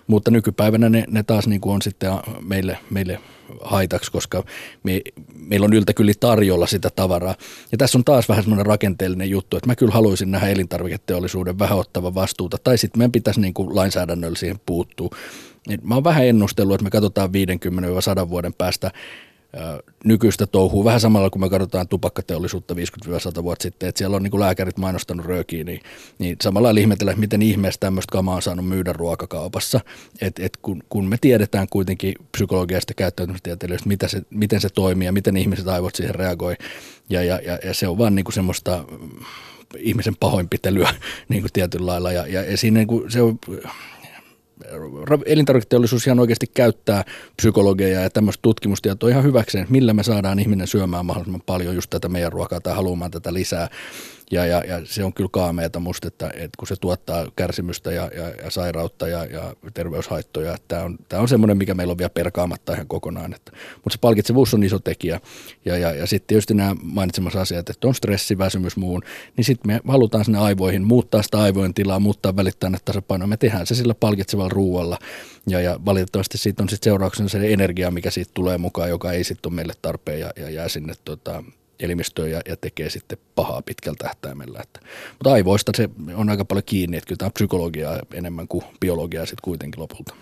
[0.07, 3.19] Mutta nykypäivänä ne, ne taas niin kuin on sitten meille, meille
[3.61, 4.45] haitaksi, koska
[4.83, 5.01] me,
[5.35, 7.35] meillä on yltäkyllin tarjolla sitä tavaraa.
[7.73, 11.79] Ja tässä on taas vähän semmoinen rakenteellinen juttu, että mä kyllä haluaisin nähdä elintarviketeollisuuden vähän
[11.79, 15.11] ottava vastuuta, tai sitten meidän pitäisi niin kuin lainsäädännöllä siihen puuttua.
[15.83, 17.31] Mä oon vähän ennustellut, että me katsotaan
[18.25, 18.91] 50-100 vuoden päästä
[20.05, 22.75] nykyistä touhua, vähän samalla kuin me katsotaan tupakkateollisuutta
[23.39, 25.81] 50-100 vuotta sitten, että siellä on niin lääkärit mainostanut röökiä, niin,
[26.19, 29.81] niin samalla ihmetellä, miten ihmeessä tämmöistä kamaa on saanut myydä ruokakaupassa,
[30.21, 35.13] että et kun, kun me tiedetään kuitenkin psykologiasta käyttäytymistieteilijöistä, mitä se, miten se toimii ja
[35.13, 36.57] miten ihmiset aivot siihen reagoi,
[37.11, 38.85] ja, ja, ja, ja se on vaan niin kuin semmoista
[39.79, 40.95] ihmisen pahoinpitelyä
[41.29, 43.39] niin kuin tietyllä lailla, ja, ja, ja siinä niin kuin se on
[45.27, 47.05] elintarviketeollisuus ihan oikeasti käyttää
[47.37, 52.09] psykologiaa ja tämmöistä tutkimustietoa ihan hyväkseen, millä me saadaan ihminen syömään mahdollisimman paljon just tätä
[52.09, 53.69] meidän ruokaa tai haluamaan tätä lisää.
[54.33, 58.11] Ja, ja, ja se on kyllä kaameeta musta, että, että kun se tuottaa kärsimystä ja,
[58.17, 61.99] ja, ja sairautta ja, ja terveyshaittoja, että tämä on, tämä on semmoinen, mikä meillä on
[61.99, 63.35] vielä perkaamatta ihan kokonaan.
[63.35, 65.21] Että, mutta se palkitsevuus on iso tekijä.
[65.65, 69.03] Ja, ja, ja sitten tietysti nämä mainitsemassa asiat, että on stressi, väsymys, muun,
[69.37, 73.27] niin sitten me halutaan sinne aivoihin muuttaa sitä aivojen tilaa, muuttaa välittää ne tasapainoa.
[73.27, 74.99] Me tehdään se sillä palkitsevalla ruualla.
[75.49, 79.25] Ja, ja valitettavasti siitä on sitten seurauksena se energia, mikä siitä tulee mukaan, joka ei
[79.25, 81.45] sitten ole meille tarpeen ja, ja jää sinne tota,
[81.81, 84.61] elimistöön ja, ja tekee sitten pahaa pitkällä tähtäimellä.
[84.63, 88.65] Että, mutta aivoista se on aika paljon kiinni, että kyllä tämä on psykologiaa enemmän kuin
[88.81, 90.15] biologiaa sitten kuitenkin lopulta.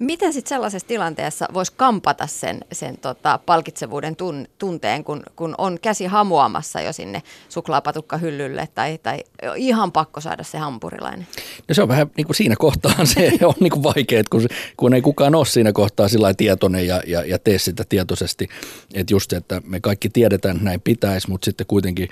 [0.00, 5.78] Miten sitten sellaisessa tilanteessa voisi kampata sen, sen tota, palkitsevuuden tun, tunteen, kun, kun on
[5.82, 9.18] käsi hamuamassa jo sinne suklaapatukkahyllylle tai, tai
[9.56, 11.26] ihan pakko saada se hampurilainen?
[11.68, 14.94] No se on vähän niin kuin siinä kohtaa se on niin kuin vaikea, kun, kun
[14.94, 18.48] ei kukaan ole siinä kohtaa sillä tietoinen ja, ja, ja tee sitä tietoisesti.
[18.94, 22.08] Että just se, että me kaikki tiedetään, että näin pitäisi, mutta sitten kuitenkin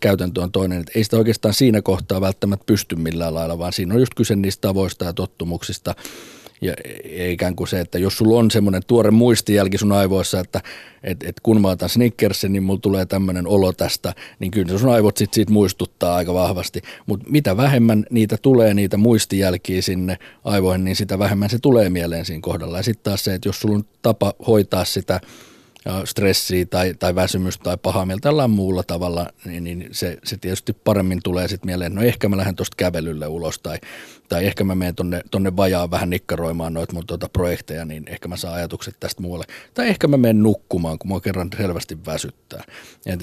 [0.00, 3.94] käytäntö on toinen, että ei sitä oikeastaan siinä kohtaa välttämättä pysty millään lailla, vaan siinä
[3.94, 5.94] on just kyse niistä tavoista ja tottumuksista–
[6.60, 6.74] ja
[7.30, 10.60] ikään kuin se, että jos sulla on semmoinen tuore muistijälki sun aivoissa, että
[11.02, 14.92] et, et kun mä otan Snickersin, niin mulla tulee tämmöinen olo tästä, niin kyllä sun
[14.92, 16.82] aivot sit siitä muistuttaa aika vahvasti.
[17.06, 22.24] Mutta mitä vähemmän niitä tulee, niitä muistijälkiä sinne aivoihin, niin sitä vähemmän se tulee mieleen
[22.24, 22.76] siinä kohdalla.
[22.76, 25.20] Ja sitten taas se, että jos sulla on tapa hoitaa sitä
[26.04, 30.72] stressiä tai, tai väsymystä tai pahaa mieltä jollain muulla tavalla, niin, niin se, se tietysti
[30.72, 33.78] paremmin tulee sitten mieleen, no ehkä mä lähden tuosta kävelylle ulos tai,
[34.28, 38.28] tai ehkä mä menen tonne, tonne vajaan vähän nikkaroimaan noita mun tuota projekteja, niin ehkä
[38.28, 39.44] mä saan ajatukset tästä muualle.
[39.74, 42.64] Tai ehkä mä menen nukkumaan, kun mua kerran selvästi väsyttää.
[43.06, 43.20] Et,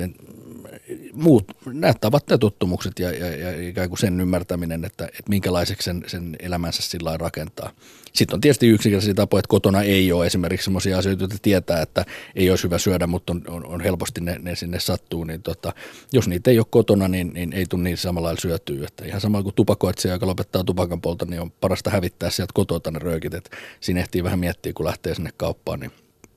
[1.16, 5.86] muut, nämä tavat ja tottumukset ja, ja, ja ikään kuin sen ymmärtäminen, että, että minkälaiseksi
[5.86, 7.72] sen, sen elämänsä sillä rakentaa.
[8.14, 12.06] Sitten on tietysti yksinkertaisia tapoja, että kotona ei ole esimerkiksi sellaisia asioita, joita tietää, että
[12.36, 15.74] ei olisi hyvä syödä, mutta on, on, on helposti ne, ne sinne sattuu, niin tota,
[16.14, 18.88] jos niitä ei ole kotona, niin, niin ei tule niin samalla lailla syötyä.
[18.88, 22.92] Että ihan samalla kuin tupakoitsija, joka lopettaa tupakan polta, niin on parasta hävittää sieltä kotoa
[22.92, 23.34] ne röökit.
[23.34, 25.92] Että siinä ehtii vähän miettiä, kun lähtee sinne kauppaan, niin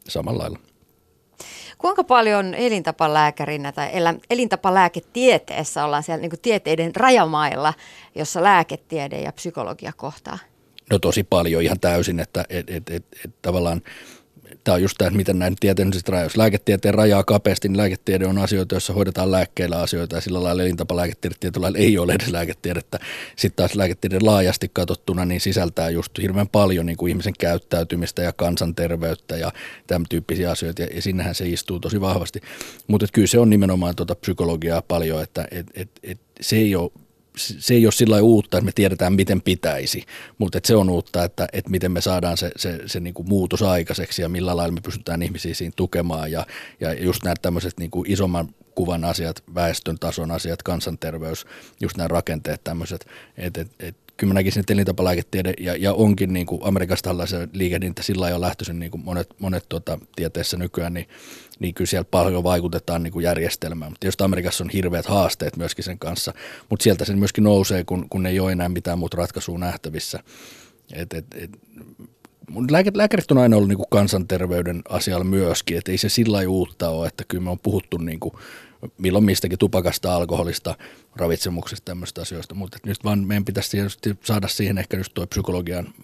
[0.08, 0.67] samalla lailla.
[1.78, 3.90] Kuinka paljon elintapalääkärinä tai
[4.30, 7.74] elintapalääketieteessä ollaan siellä niin tieteiden rajamailla,
[8.14, 10.38] jossa lääketiede ja psykologia kohtaa?
[10.90, 13.82] No tosi paljon ihan täysin, että et, et, et, et, tavallaan
[14.68, 16.38] tämä on just tämä, miten näin tieteellisistä rajoista.
[16.38, 21.36] Lääketieteen rajaa kapeasti, niin lääketiede on asioita, joissa hoidetaan lääkkeillä asioita ja sillä lailla elintapalääketiede
[21.40, 22.98] tietyllä ei ole edes lääketiedettä.
[23.36, 28.32] Sitten taas lääketiede laajasti katsottuna niin sisältää just hirveän paljon niin kuin ihmisen käyttäytymistä ja
[28.32, 29.52] kansanterveyttä ja
[29.86, 32.40] tämän tyyppisiä asioita ja, ja sinnehän se istuu tosi vahvasti.
[32.86, 36.90] Mutta kyllä se on nimenomaan tuota psykologiaa paljon, että et, et, et, se ei ole
[37.38, 40.04] se ei ole sillä uutta, että me tiedetään, miten pitäisi,
[40.38, 43.62] mutta se on uutta, että, että miten me saadaan se, se, se niin kuin muutos
[43.62, 46.32] aikaiseksi ja millä lailla me pystytään ihmisiä siinä tukemaan.
[46.32, 46.46] Ja,
[46.80, 51.46] ja just nämä tämmöiset niin kuin isomman kuvan asiat, väestön tason asiat, kansanterveys,
[51.80, 56.32] just nämä rakenteet tämmöiset, että et, et, kyllä mä näkisin, että elintapalääketiede ja, ja onkin
[56.32, 57.16] niin kuin Amerikasta
[57.52, 61.08] liikehdintä sillä lailla lähtöisin niin kuin monet, monet tuota, tieteessä nykyään, niin,
[61.58, 63.92] niin kyllä siellä paljon vaikutetaan niin kuin järjestelmään.
[63.92, 66.34] Mutta tietysti Amerikassa on hirveät haasteet myöskin sen kanssa,
[66.70, 70.20] mutta sieltä se myöskin nousee, kun, kun ei ole enää mitään muuta ratkaisua nähtävissä.
[70.92, 71.50] Et, et, et,
[72.94, 77.06] lääkärit on aina ollut niin kuin kansanterveyden asialla myöskin, että ei se sillä uutta ole,
[77.06, 78.34] että kyllä me on puhuttu niin kuin
[78.98, 80.74] milloin mistäkin tupakasta, alkoholista,
[81.18, 83.78] ravitsemuksesta, tämmöistä asioista, mutta nyt vaan meidän pitäisi
[84.24, 85.94] saada siihen ehkä just tuo psykologian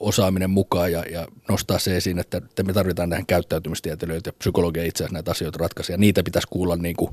[0.00, 4.84] osaaminen mukaan ja, ja nostaa se esiin, että, että me tarvitaan tähän käyttäytymistieteilijöitä ja psykologia
[4.84, 5.96] itse asiassa näitä asioita ratkaisia.
[5.96, 7.10] Niitä pitäisi kuulla niin kuin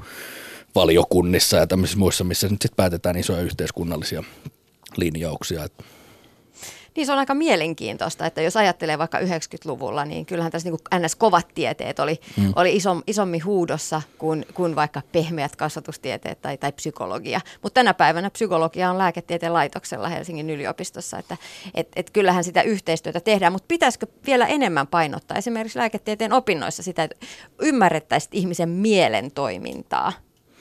[0.75, 4.23] valiokunnissa ja tämmöisissä muissa, missä nyt sitten päätetään isoja yhteiskunnallisia
[4.97, 5.67] linjauksia.
[6.95, 11.47] Niin se on aika mielenkiintoista, että jos ajattelee vaikka 90-luvulla, niin kyllähän tässä niin NS-kovat
[11.55, 12.53] tieteet oli, mm.
[12.55, 17.41] oli isom, isommin huudossa kuin, kuin vaikka pehmeät kasvatustieteet tai, tai psykologia.
[17.61, 21.37] Mutta tänä päivänä psykologia on lääketieteen laitoksella Helsingin yliopistossa, että
[21.73, 27.03] et, et kyllähän sitä yhteistyötä tehdään, mutta pitäisikö vielä enemmän painottaa esimerkiksi lääketieteen opinnoissa sitä,
[27.03, 27.25] että
[27.61, 30.13] ymmärrettäisiin ihmisen mielen toimintaa?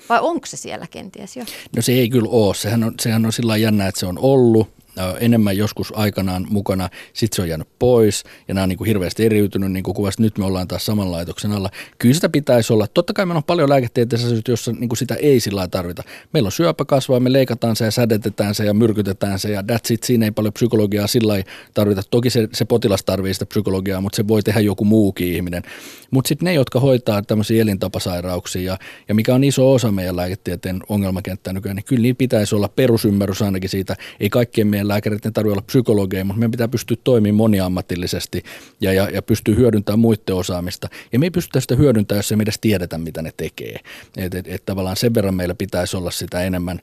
[0.08, 1.44] Vai onko se siellä kenties jo?
[1.76, 2.54] No se ei kyllä ole.
[2.54, 4.79] Sehän on, sehän on sillä jännä, että se on ollut
[5.20, 9.26] enemmän joskus aikanaan mukana, sitten se on jäänyt pois ja nämä on niin kuin hirveästi
[9.26, 11.70] eriytynyt, niin kuin kuvasta nyt me ollaan taas saman laitoksen alla.
[11.98, 12.86] Kyllä sitä pitäisi olla.
[12.86, 16.02] Totta kai meillä on paljon lääketieteessä asioita, joissa niin kuin sitä ei sillä tarvita.
[16.32, 19.92] Meillä on syöpä kasvaa, me leikataan se ja sädetetään se ja myrkytetään se ja that's
[19.92, 20.02] it.
[20.02, 21.42] Siinä ei paljon psykologiaa sillä
[21.74, 22.02] tarvita.
[22.10, 25.62] Toki se, se potilas tarvitsee sitä psykologiaa, mutta se voi tehdä joku muukin ihminen.
[26.10, 28.78] Mutta sitten ne, jotka hoitaa tämmöisiä elintapasairauksia ja,
[29.08, 33.42] ja mikä on iso osa meidän lääketieteen ongelmakenttää nykyään, niin kyllä niin pitäisi olla perusymmärrys
[33.42, 33.96] ainakin siitä.
[34.20, 38.42] Ei kaikkien meidän lääkäreiden tarvitse olla psykologeja, mutta meidän pitää pystyä toimimaan moniammatillisesti
[38.80, 40.88] ja, ja, ja pystyä hyödyntämään muiden osaamista.
[41.12, 43.76] Ja me ei pystytä sitä hyödyntämään, jos ei me edes tiedetä, mitä ne tekee.
[44.16, 46.80] Et, et, et tavallaan sen verran meillä pitäisi olla sitä enemmän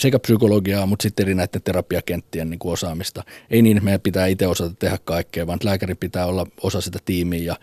[0.00, 3.24] sekä psykologiaa, mutta sitten eri näiden terapiakenttien niin kuin osaamista.
[3.50, 6.98] Ei niin, että meidän pitää itse osata tehdä kaikkea, vaan lääkäri pitää olla osa sitä
[7.04, 7.56] tiimiä ja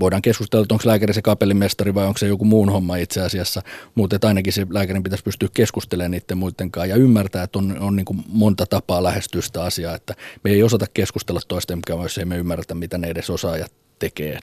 [0.00, 3.62] voidaan keskustella, että onko lääkäri se kapellimestari vai onko se joku muun homma itse asiassa,
[3.94, 7.96] mutta ainakin se lääkärin pitäisi pystyä keskustelemaan niiden muiden kanssa ja ymmärtää, että on, on
[7.96, 10.14] niin kuin monta tapaa lähestyä sitä asiaa, että
[10.44, 14.38] me ei osata keskustella toisten kanssa, jos ei me ymmärretä, mitä ne edes osaajat tekee.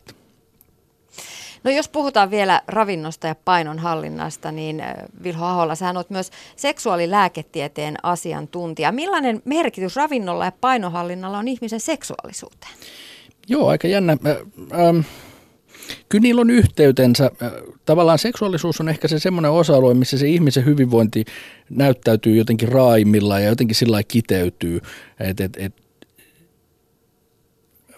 [1.64, 4.93] No jos puhutaan vielä ravinnosta ja painonhallinnasta, niin äh,
[5.24, 8.91] Vilho Aholla, sä olet myös seksuaalilääketieteen asiantuntija.
[8.91, 12.74] Millainen merkitys ravinnolla ja painonhallinnalla on ihmisen seksuaalisuuteen?
[13.48, 14.18] Joo, aika jännä.
[14.74, 15.00] Ähm,
[16.09, 17.31] kyllä niillä on yhteytensä.
[17.86, 21.25] Tavallaan seksuaalisuus on ehkä se semmoinen osa-alue, missä se ihmisen hyvinvointi
[21.69, 24.81] näyttäytyy jotenkin raaimilla ja jotenkin sillä kiteytyy.
[25.19, 25.73] Et, et, et,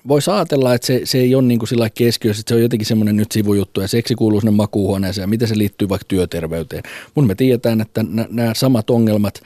[0.07, 2.85] voisi ajatella, että se, se ei ole niin kuin sillä keskiössä, että se on jotenkin
[2.85, 6.83] semmoinen nyt sivujuttu ja seksi kuuluu sinne makuuhuoneeseen ja miten se liittyy vaikka työterveyteen.
[7.15, 9.41] Mun me tiedetään, että nämä samat ongelmat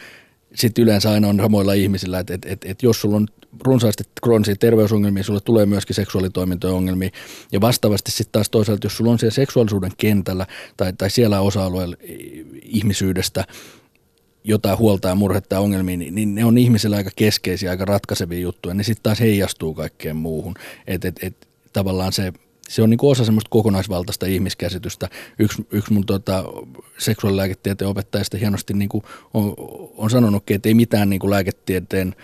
[0.56, 3.28] sitten yleensä aina on samoilla ihmisillä, että et, et, et jos sulla on
[3.64, 7.10] runsaasti kroonisia terveysongelmia, sulle tulee myöskin seksuaalitoimintojen ongelmia.
[7.52, 10.46] Ja vastaavasti sitten taas toisaalta, jos sulla on siellä seksuaalisuuden kentällä
[10.78, 11.96] tai, tai siellä osa-alueella
[12.64, 13.46] ihmisyydestä
[14.44, 18.40] jotain huolta ja murhetta ja ongelmia, niin, niin ne on ihmisillä aika keskeisiä, aika ratkaisevia
[18.40, 18.76] juttuja.
[18.76, 20.54] Ne sitten taas heijastuu kaikkeen muuhun.
[20.88, 22.34] Että et, et, tavallaan se
[22.70, 25.10] se on niin osa semmoista kokonaisvaltaista ihmiskäsitystä.
[25.40, 26.44] Yksi, yksi mun tota,
[26.98, 29.04] seksuaalilääketieteen opettajista hienosti niin kuin
[29.34, 29.54] on,
[29.98, 32.16] on sanonut, että ei mitään niin kuin lääketieteen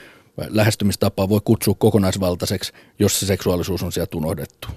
[0.47, 4.67] lähestymistapaa voi kutsua kokonaisvaltaiseksi, jos se seksuaalisuus on sieltä unohdettu.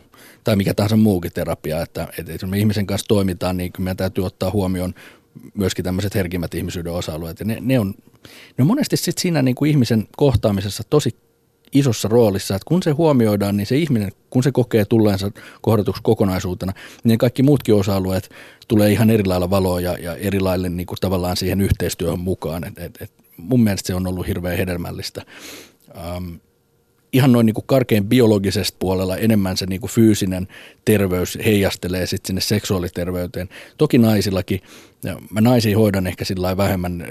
[0.44, 4.26] Tai mikä tahansa muukin terapia, että, että jos me ihmisen kanssa toimitaan, niin meidän täytyy
[4.26, 4.94] ottaa huomioon
[5.54, 7.40] myöskin tämmöiset herkimmät ihmisyyden osa-alueet.
[7.40, 7.94] Ja ne, ne, on,
[8.58, 11.16] ne on monesti sit siinä niin kuin ihmisen kohtaamisessa tosi
[11.72, 16.72] isossa roolissa, että kun se huomioidaan, niin se ihminen, kun se kokee tulleensa kohdatuksi kokonaisuutena,
[17.04, 18.30] niin kaikki muutkin osa-alueet
[18.68, 22.64] tulee ihan eri lailla valoa ja, ja eri lailla niin kuin tavallaan siihen yhteistyöhön mukaan.
[22.64, 25.22] Et, et, et mun mielestä se on ollut hirveän hedelmällistä.
[26.16, 26.40] Um,
[27.12, 30.48] ihan noin niin kuin karkein biologisesta puolella enemmän se niin kuin fyysinen
[30.84, 33.48] terveys heijastelee sitten sinne seksuaaliterveyteen.
[33.78, 34.60] Toki naisillakin
[35.02, 37.06] ja mä naisiin hoidan ehkä sillä vähemmän,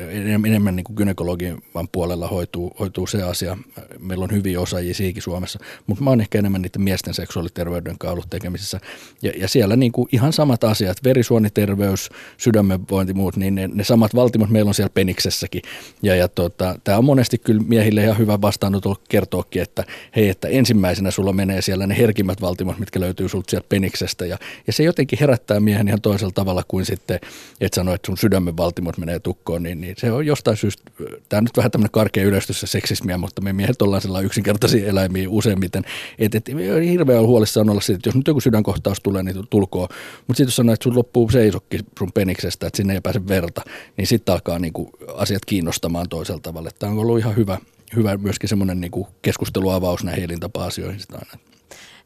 [0.48, 1.62] enemmän niin kuin gynekologian
[1.92, 3.58] puolella hoituu, hoituu se asia.
[4.00, 8.14] Meillä on hyviä osaajia siikin Suomessa, mutta mä oon ehkä enemmän niiden miesten seksuaaliterveyden kanssa
[8.14, 8.80] ollut tekemisissä.
[9.22, 14.16] Ja, ja siellä niin kuin ihan samat asiat, verisuoniterveys, sydämenvointi, muut, niin ne, ne samat
[14.16, 15.62] valtimot meillä on siellä peniksessäkin.
[16.02, 19.84] Ja, ja tota, tämä on monesti kyllä miehille ihan hyvä vastaanotto kertoakin, että
[20.16, 24.26] hei, että ensimmäisenä sulla menee siellä ne herkimmät valtimot, mitkä löytyy sulta sieltä peniksestä.
[24.26, 24.38] Ja,
[24.68, 27.20] ja se jotenkin herättää miehen ihan toisella tavalla kuin sitten,
[27.62, 30.92] että sanoo, että sun sydämen valtimot menee tukkoon, niin, niin se on jostain syystä,
[31.30, 35.84] tämä nyt vähän tämmöinen karkea yleistys seksismiä, mutta me miehet ollaan sellainen yksinkertaisia eläimiä useimmiten.
[36.20, 36.48] Että et,
[36.90, 39.88] hirveän huolissaan olla siitä, että jos nyt joku sydänkohtaus tulee, niin tulkoon.
[40.28, 43.62] Mutta sitten jos sanoo, että sun loppuu seisokki sun peniksestä, että sinne ei pääse verta,
[43.98, 46.70] niin sitten alkaa niinku asiat kiinnostamaan toisella tavalla.
[46.80, 47.58] Tämä on ollut ihan hyvä,
[47.96, 51.59] hyvä myöskin semmoinen niinku keskusteluavaus näihin elintapa-asioihin sitä aina.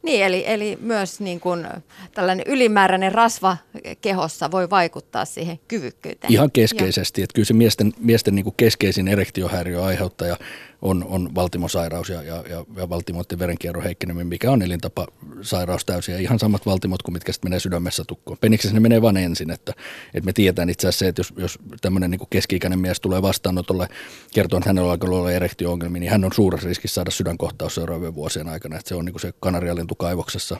[0.04, 1.66] Niin, eli, eli myös niin kuin
[2.14, 3.56] tällainen ylimääräinen rasva
[4.00, 6.32] kehossa voi vaikuttaa siihen kyvykkyyteen.
[6.32, 10.36] Ihan keskeisesti, että kyllä se miesten, miesten niin kuin keskeisin erektiohäiriö aiheuttaja
[10.84, 16.14] on, on valtimosairaus ja, ja, ja, ja valtimoiden verenkierron heikkeneminen, mikä on elintapasairaus täysin.
[16.14, 18.38] Ja ihan samat valtimot kuin mitkä sitten menee sydämessä tukkoon.
[18.40, 19.72] Peniksessä ne menee vain ensin, että,
[20.14, 23.88] että me tiedetään itse asiassa se, että jos, jos tämmöinen niin keski-ikäinen mies tulee vastaanotolle
[24.34, 28.48] kertoo, että hänellä alkaa olla erektio-ongelmia, niin hän on suuressa riskissä saada sydänkohtaus seuraavien vuosien
[28.48, 28.76] aikana.
[28.76, 30.56] Että se on niin kuin se kanarialintu kaivoksessa.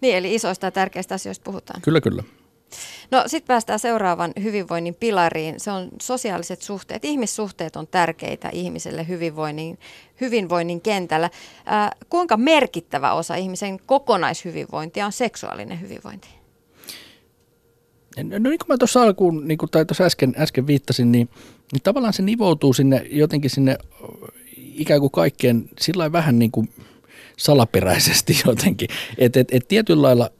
[0.00, 1.82] Niin, eli isoista ja tärkeistä asioista puhutaan.
[1.82, 2.22] Kyllä, kyllä.
[3.10, 5.60] No sitten päästään seuraavan hyvinvoinnin pilariin.
[5.60, 7.04] Se on sosiaaliset suhteet.
[7.04, 9.78] Ihmissuhteet on tärkeitä ihmiselle hyvinvoinnin,
[10.20, 11.30] hyvinvoinnin kentällä.
[11.72, 16.28] Äh, kuinka merkittävä osa ihmisen kokonaishyvinvointia on seksuaalinen hyvinvointi?
[18.16, 21.28] No niin kuin mä tuossa alkuun, niin kuin, tai tuossa äsken, äsken viittasin, niin,
[21.72, 23.78] niin tavallaan se nivoutuu sinne jotenkin sinne
[24.56, 26.68] ikään kuin kaikkeen sillä vähän niin kuin
[27.36, 28.88] salaperäisesti jotenkin.
[29.18, 30.30] Että et, et tietyllä lailla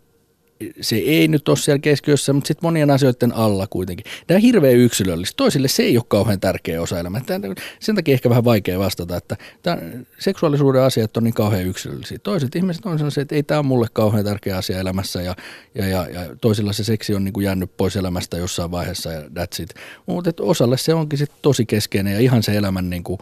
[0.81, 4.07] se ei nyt ole siellä keskiössä, mutta sitten monien asioiden alla kuitenkin.
[4.27, 5.37] Tämä on hirveän yksilöllistä.
[5.37, 7.21] Toisille se ei ole kauhean tärkeä osa elämää.
[7.27, 9.79] Tämä, sen takia ehkä vähän vaikea vastata, että tämä,
[10.19, 12.19] seksuaalisuuden asiat on niin kauhean yksilöllisiä.
[12.19, 15.37] Toiset ihmiset on sellaisia, että ei tämä ole mulle kauhean tärkeä asia elämässä ja,
[15.75, 19.21] ja, ja, ja toisilla se seksi on niin kuin jäänyt pois elämästä jossain vaiheessa ja
[19.21, 19.75] that's it.
[20.07, 23.21] Mutta osalle se onkin sitten tosi keskeinen ja ihan se elämän niin kuin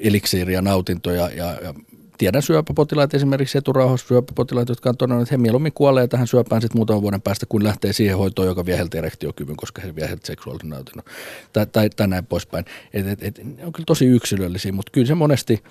[0.00, 1.74] eliksiiri ja nautinto ja, ja, ja
[2.18, 7.02] tiedän syöpäpotilaat, esimerkiksi eturauhassyöpäpotilaat, jotka on todennut, että he mieluummin kuolee tähän syöpään sitten muutaman
[7.02, 10.70] vuoden päästä, kun lähtee siihen hoitoon, joka vie heiltä erektiokyvyn, koska he vie heiltä seksuaalisen
[10.70, 11.04] nautinnon.
[11.52, 12.64] Tai, tai, tai näin poispäin.
[12.92, 15.62] Et, et, et, ne on kyllä tosi yksilöllisiä, mutta kyllä se monesti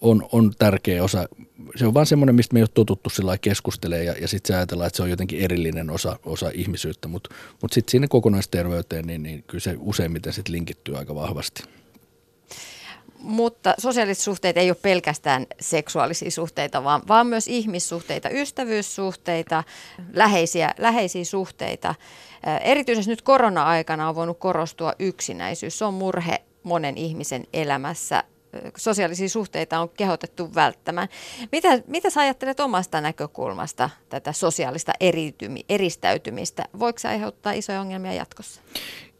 [0.00, 1.28] on, on tärkeä osa.
[1.76, 4.56] Se on vaan semmoinen, mistä me ei ole totuttu sillä keskustelemaan ja, ja sitten se
[4.56, 9.22] ajatellaan, että se on jotenkin erillinen osa, osa ihmisyyttä, mutta mut sitten siinä kokonaisterveyteen, niin,
[9.22, 11.75] niin kyllä se useimmiten sitten linkittyy aika vahvasti.
[13.18, 19.64] Mutta sosiaaliset suhteet ei ole pelkästään seksuaalisia suhteita, vaan, vaan myös ihmissuhteita, ystävyyssuhteita,
[20.12, 21.94] läheisiä, läheisiä suhteita.
[22.60, 25.78] Erityisesti nyt korona-aikana on voinut korostua yksinäisyys.
[25.78, 28.24] Se on murhe monen ihmisen elämässä.
[28.76, 31.08] Sosiaalisia suhteita on kehotettu välttämään.
[31.52, 36.64] Mitä, mitä sä ajattelet omasta näkökulmasta tätä sosiaalista eriytymi, eristäytymistä?
[36.78, 38.60] Voiko se aiheuttaa isoja ongelmia jatkossa?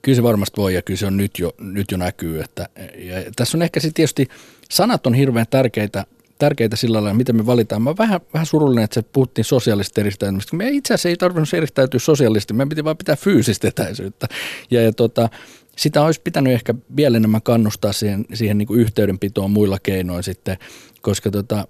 [0.07, 2.41] Kyllä se varmasti voi ja kyllä se on nyt jo, nyt jo näkyy.
[2.41, 4.29] Että, ja tässä on ehkä sitten tietysti,
[4.71, 6.07] sanat on hirveän tärkeitä,
[6.39, 7.83] tärkeitä sillä lailla, miten me valitaan.
[7.83, 10.57] Mä vähän, vähän surullinen, että se puhuttiin sosiaalisesta eristäytymistä.
[10.57, 14.27] Me itse asiassa ei tarvinnut eristäytyä sosiaalisesti, meidän piti vaan pitää fyysistä etäisyyttä.
[14.71, 15.29] Ja, ja tota,
[15.77, 20.59] sitä olisi pitänyt ehkä vielä enemmän kannustaa siihen, siihen niin kuin yhteydenpitoon muilla keinoin sitten,
[21.01, 21.69] koska tota,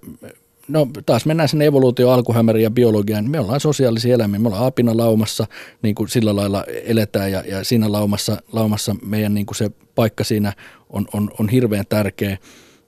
[0.67, 4.65] no taas mennään sinne evoluutio alkuhämäriin ja biologiaan, niin me ollaan sosiaalisia eläimiä, me ollaan
[4.65, 5.47] apina laumassa,
[5.81, 10.23] niin kuin sillä lailla eletään ja, ja siinä laumassa, laumassa meidän niin kuin se paikka
[10.23, 10.53] siinä
[10.89, 12.37] on, on, on hirveän tärkeä.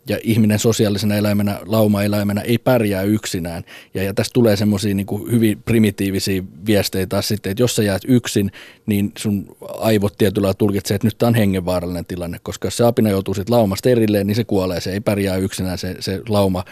[0.08, 3.64] Ja ihminen sosiaalisena eläimenä, lauma-eläimenä ei pärjää yksinään.
[3.94, 8.02] Ja, ja tästä tulee semmoisia niin hyvin primitiivisiä viestejä taas sitten, että jos sä jäät
[8.08, 8.52] yksin,
[8.86, 13.10] niin sun aivot tietyllä tulkitsee, että nyt tämä on hengenvaarallinen tilanne, koska jos se apina
[13.10, 16.64] joutuu sitten laumasta erilleen, niin se kuolee, se ei pärjää yksinään, se, se lauma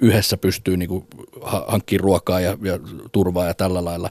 [0.00, 1.06] yhdessä pystyy niin
[1.42, 2.78] hankkimaan ruokaa ja, ja
[3.12, 4.10] turvaa ja tällä lailla.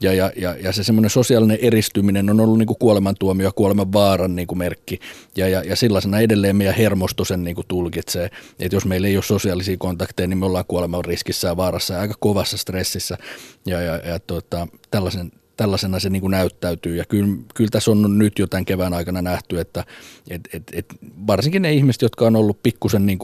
[0.00, 3.92] Ja, ja, ja, ja se semmoinen sosiaalinen eristyminen on ollut niin kuin kuolemantuomio ja kuoleman
[3.92, 5.00] vaaran niin kuin merkki.
[5.36, 8.30] Ja, ja, ja sellaisena edelleen meidän hermosto sen niin kuin tulkitsee.
[8.58, 12.00] Että jos meillä ei ole sosiaalisia kontakteja, niin me ollaan kuoleman riskissä ja vaarassa ja
[12.00, 13.18] aika kovassa stressissä.
[13.66, 16.96] Ja, ja, ja tuota, tällaisen, tällaisena se niin kuin näyttäytyy.
[16.96, 19.84] Ja kyllä, kyllä tässä on nyt jo tämän kevään aikana nähty, että
[20.30, 20.86] et, et, et
[21.26, 23.18] varsinkin ne ihmiset, jotka on ollut pikkusen niin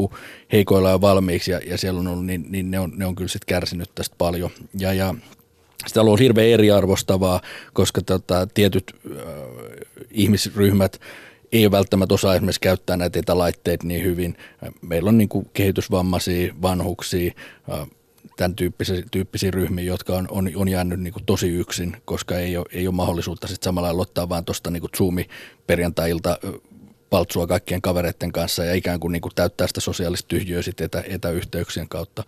[0.52, 3.28] heikoilla ja valmiiksi ja, ja siellä on ollut, niin, niin ne, on, ne on kyllä
[3.28, 4.50] sitten kärsinyt tästä paljon.
[4.78, 5.14] Ja, ja
[5.86, 7.40] sitä on ollut hirveän eriarvostavaa,
[7.72, 9.22] koska tota, tietyt äh,
[10.10, 11.00] ihmisryhmät
[11.52, 14.36] ei välttämättä osaa esimerkiksi käyttää näitä etälaitteita niin hyvin.
[14.82, 17.32] Meillä on niin kuin kehitysvammaisia, vanhuksia,
[17.72, 17.86] äh,
[18.36, 22.66] tämän tyyppisiä, tyyppisiä ryhmiä, jotka on, on, on jäänyt niin tosi yksin, koska ei ole,
[22.72, 25.26] ei ole mahdollisuutta sitten samalla ottaa vaan tuosta niin Zoomi
[25.66, 26.38] perjantai-ilta
[27.10, 31.04] paltsua kaikkien kavereiden kanssa ja ikään kuin, niin kuin täyttää sitä sosiaalista tyhjöä sitten etä,
[31.06, 32.24] etäyhteyksien kautta.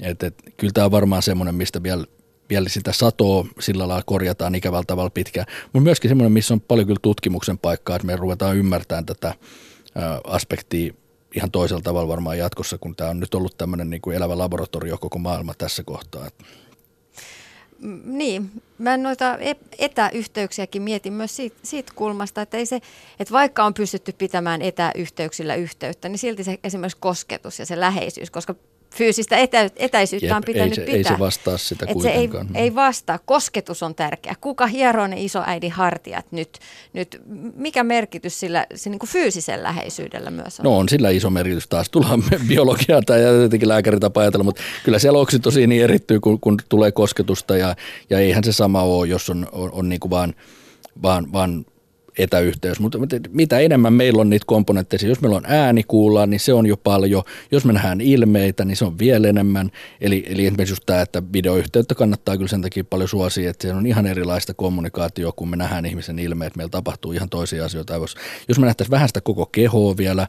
[0.00, 2.04] Et, et, kyllä tämä on varmaan semmoinen, mistä vielä,
[2.50, 5.46] vielä sitä satoa sillä lailla korjataan ikävällä tavalla pitkään.
[5.64, 9.34] Mutta myöskin semmoinen, missä on paljon kyllä tutkimuksen paikkaa, että me ruvetaan ymmärtämään tätä
[10.24, 10.94] aspektia
[11.36, 14.98] ihan toisella tavalla varmaan jatkossa, kun tämä on nyt ollut tämmöinen niin kuin elävä laboratorio
[14.98, 16.28] koko maailma tässä kohtaa.
[18.04, 22.80] Niin, mä noita e-, etäyhteyksiäkin mietin myös siitä, siitä kulmasta, että, ei se,
[23.20, 28.30] että vaikka on pystytty pitämään etäyhteyksillä yhteyttä, niin silti se esimerkiksi kosketus ja se läheisyys,
[28.30, 28.54] koska
[28.94, 30.96] fyysistä etä, etäisyyttä Jep, on pitänyt ei se, pitää.
[30.96, 32.48] Ei se vastaa sitä Et se kuitenkaan.
[32.54, 33.18] ei, ei vastaa.
[33.24, 34.34] Kosketus on tärkeä.
[34.40, 36.58] Kuka hieroo ne isoäidin hartiat nyt?
[36.92, 37.22] nyt
[37.56, 40.64] mikä merkitys sillä se niin kuin fyysisen läheisyydellä myös on?
[40.64, 41.68] No on sillä iso merkitys.
[41.68, 46.92] Taas tullaan biologiaa tai jotenkin lääkäritapa ajatella, mutta kyllä siellä oksitosiini erittyy, kun, kun tulee
[46.92, 47.76] kosketusta ja,
[48.10, 50.34] ja eihän se sama ole, jos on, on, on niin kuin vaan,
[51.02, 51.64] vaan, vaan
[52.18, 52.98] etäyhteys, mutta
[53.28, 56.76] mitä enemmän meillä on niitä komponentteja, jos meillä on ääni kuullaan, niin se on jo
[56.76, 61.00] paljon, jos me nähdään ilmeitä, niin se on vielä enemmän, eli, eli esimerkiksi just tämä,
[61.00, 65.50] että videoyhteyttä kannattaa kyllä sen takia paljon suosia, että se on ihan erilaista kommunikaatio, kun
[65.50, 68.16] me nähdään ihmisen ilmeet, meillä tapahtuu ihan toisia asioita, jos,
[68.48, 70.26] jos me nähtäisiin vähän sitä koko kehoa vielä,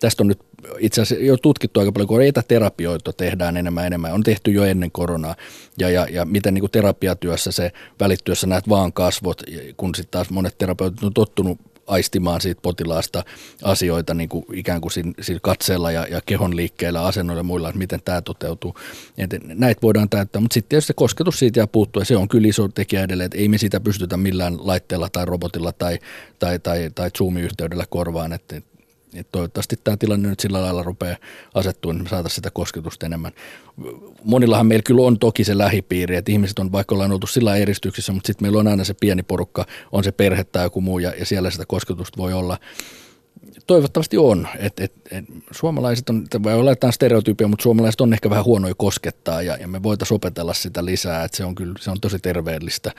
[0.00, 0.40] tästä on nyt
[0.78, 4.90] itse asiassa jo tutkittu aika paljon, kun etäterapioita tehdään enemmän enemmän, on tehty jo ennen
[4.90, 5.36] koronaa,
[5.78, 9.42] ja, ja, ja miten niin kuin terapiatyössä se välittyössä näet vaan kasvot,
[9.76, 13.24] kun sitten taas monet terapeutit on tottunut aistimaan siitä potilaasta
[13.62, 17.68] asioita niin kuin ikään kuin siinä, siinä katseella ja, ja kehon liikkeellä, asennoilla ja muilla,
[17.68, 18.74] että miten tämä toteutuu.
[19.18, 22.48] Et näitä voidaan täyttää, mutta sitten se kosketus siitä jää puuttua ja se on kyllä
[22.48, 25.98] iso tekijä edelleen, että ei me sitä pystytä millään laitteella tai robotilla tai,
[26.38, 28.60] tai, tai, tai Zoom-yhteydellä korvaan, että
[29.14, 31.16] et toivottavasti tämä tilanne nyt sillä lailla rupeaa
[31.54, 33.32] asettua, niin me saataisiin sitä kosketusta enemmän.
[34.24, 38.12] Monillahan meillä kyllä on toki se lähipiiri, että ihmiset on vaikka ollaan oltu sillä eristyksissä,
[38.12, 41.12] mutta sitten meillä on aina se pieni porukka, on se perhe tai joku muu, ja,
[41.18, 42.58] ja siellä sitä kosketusta voi olla.
[43.66, 44.48] Toivottavasti on.
[44.58, 49.42] Et, et, et, suomalaiset on, olla jotain stereotypia, mutta suomalaiset on ehkä vähän huonoja koskettaa
[49.42, 52.92] ja, ja me voitaisiin opetella sitä lisää, että se on kyllä se on tosi terveellistä.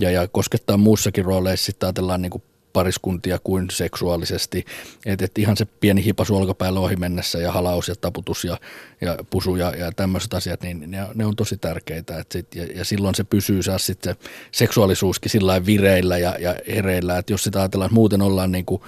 [0.00, 2.42] Ja, ja koskettaa muussakin rooleissa sitten ajatellaan niin kuin
[2.72, 4.64] pariskuntia kuin seksuaalisesti.
[5.06, 8.60] Että et ihan se pieni hipasu olkapäällä ohi mennessä ja halaus ja taputus ja,
[9.00, 12.18] ja pusu ja, ja tämmöiset asiat, niin ne, ne on tosi tärkeitä.
[12.18, 16.54] Et sit, ja, ja silloin se pysyy saa sitten se seksuaalisuuskin sillä vireillä ja, ja
[16.74, 18.82] hereillä, että jos sitä ajatellaan, että muuten ollaan niin kuin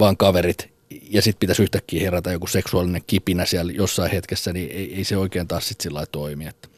[0.00, 0.70] vaan kaverit
[1.10, 5.16] ja sitten pitäisi yhtäkkiä herätä joku seksuaalinen kipinä siellä jossain hetkessä, niin ei, ei se
[5.16, 6.46] oikein taas sitten sillä toimi.
[6.46, 6.68] Että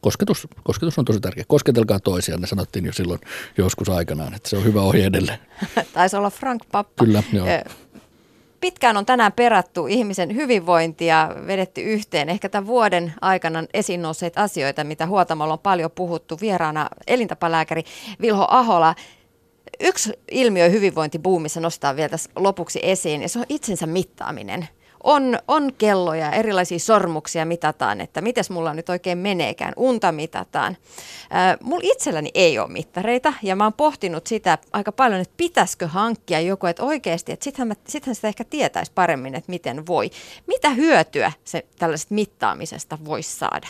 [0.00, 1.44] kosketus, kosketus on tosi tärkeä.
[1.48, 3.20] Kosketelkaa toisiaan, ne sanottiin jo silloin
[3.58, 5.38] joskus aikanaan, että se on hyvä ohje edelleen.
[5.94, 7.04] Taisi olla Frank Pappa.
[7.04, 7.46] Kyllä, joo.
[8.60, 14.84] Pitkään on tänään perattu ihmisen hyvinvointia, vedetty yhteen ehkä tämän vuoden aikana esiin nousseet asioita,
[14.84, 16.38] mitä Huotamolla on paljon puhuttu.
[16.40, 17.82] Vieraana elintapalääkäri
[18.20, 18.94] Vilho Ahola.
[19.80, 24.68] Yksi ilmiö hyvinvointibuumissa nostaa vielä tässä lopuksi esiin, ja se on itsensä mittaaminen
[25.06, 30.76] on, on kelloja, erilaisia sormuksia mitataan, että miten mulla nyt oikein meneekään, unta mitataan.
[31.62, 36.40] Mulla itselläni ei ole mittareita ja mä oon pohtinut sitä aika paljon, että pitäisikö hankkia
[36.40, 40.10] joku, että oikeasti, että sittenhän, mä, sittenhän sitä ehkä tietäisi paremmin, että miten voi.
[40.46, 43.66] Mitä hyötyä se tällaisesta mittaamisesta voisi saada?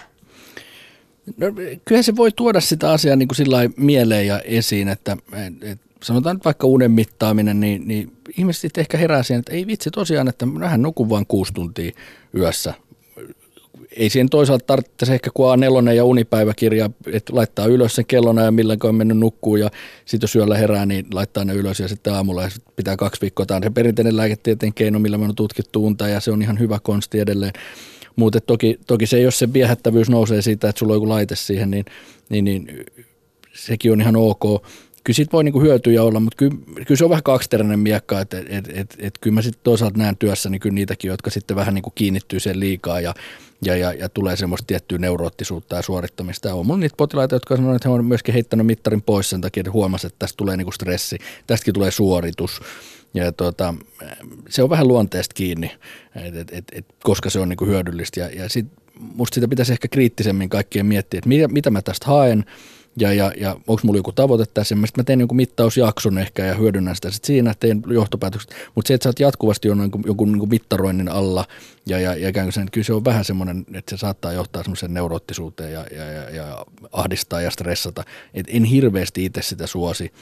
[1.37, 1.47] No,
[1.84, 5.16] kyllä se voi tuoda sitä asiaa niin kuin sillä mieleen ja esiin, että,
[5.62, 9.90] että sanotaan nyt vaikka unen mittaaminen, niin, niin ihmiset ehkä herää siihen, että ei vitsi
[9.90, 11.92] tosiaan, että mähän nukun vain kuusi tuntia
[12.36, 12.74] yössä.
[13.97, 18.51] Ei siihen toisaalta tarvitse ehkä kun A4 ja unipäiväkirja, että laittaa ylös sen kellona ja
[18.51, 19.70] milloin on mennyt nukkuu ja
[20.05, 23.20] sitten jos yöllä herää, niin laittaa ne ylös ja sitten aamulla ja sit pitää kaksi
[23.20, 23.47] viikkoa.
[23.47, 26.59] Tämä on se perinteinen lääketieteen keino, millä me on tutkittu unta ja se on ihan
[26.59, 27.53] hyvä konsti edelleen.
[28.16, 31.70] Mutta toki, toki se, jos se viehättävyys nousee siitä, että sulla on joku laite siihen,
[31.70, 31.84] niin,
[32.28, 32.84] niin, niin
[33.55, 34.66] sekin on ihan ok
[35.07, 38.38] kyllä siitä voi niinku hyötyjä olla, mutta kyllä, kyllä se on vähän kaksiteräinen miekka, että
[38.48, 41.74] et, et, et, kyllä mä sitten toisaalta näen työssä niin kyllä niitäkin, jotka sitten vähän
[41.74, 43.14] niinku kiinnittyy sen liikaa ja,
[43.64, 46.48] ja, ja, ja tulee semmoista tiettyä neuroottisuutta ja suorittamista.
[46.48, 49.40] Ja on mulla niitä potilaita, jotka sanoo, että he on myöskin heittänyt mittarin pois sen
[49.40, 52.61] takia, että huomasi, että tästä tulee niinku stressi, tästäkin tulee suoritus.
[53.14, 53.74] Ja tuota,
[54.48, 55.70] se on vähän luonteesta kiinni,
[56.14, 58.20] et, et, et, et, koska se on niinku hyödyllistä.
[58.20, 58.66] Ja, ja sit,
[59.14, 62.44] musta sitä pitäisi ehkä kriittisemmin kaikkien miettiä, että mitä, mitä mä tästä haen,
[62.97, 66.55] ja, ja, ja onko mulla joku tavoite tässä, mä, mä teen jonkun mittausjakson ehkä ja
[66.55, 70.32] hyödynnän sitä sitten siinä, teen johtopäätökset, mutta se, että sä oot jatkuvasti on jonkun, jonkun
[70.32, 71.44] niin mittaroinnin alla
[71.86, 74.62] ja, ja, ja ikään kuin sen, kyllä se on vähän semmoinen, että se saattaa johtaa
[74.62, 80.12] semmoiseen neuroottisuuteen ja, ja, ja, ja ahdistaa ja stressata, että en hirveästi itse sitä suosi,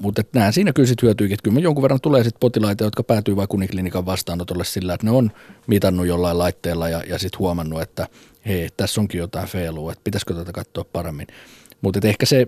[0.00, 3.36] mutta näen siinä kyllä sitten hyötyykin, että kyllä jonkun verran tulee sitten potilaita, jotka päätyy
[3.36, 5.30] vaikka uniklinikan vastaanotolle sillä, että ne on
[5.66, 8.08] mitannut jollain laitteella ja, ja sitten huomannut, että
[8.46, 11.26] hei, tässä onkin jotain feilua, että pitäisikö tätä katsoa paremmin.
[11.80, 12.46] Mutta ehkä se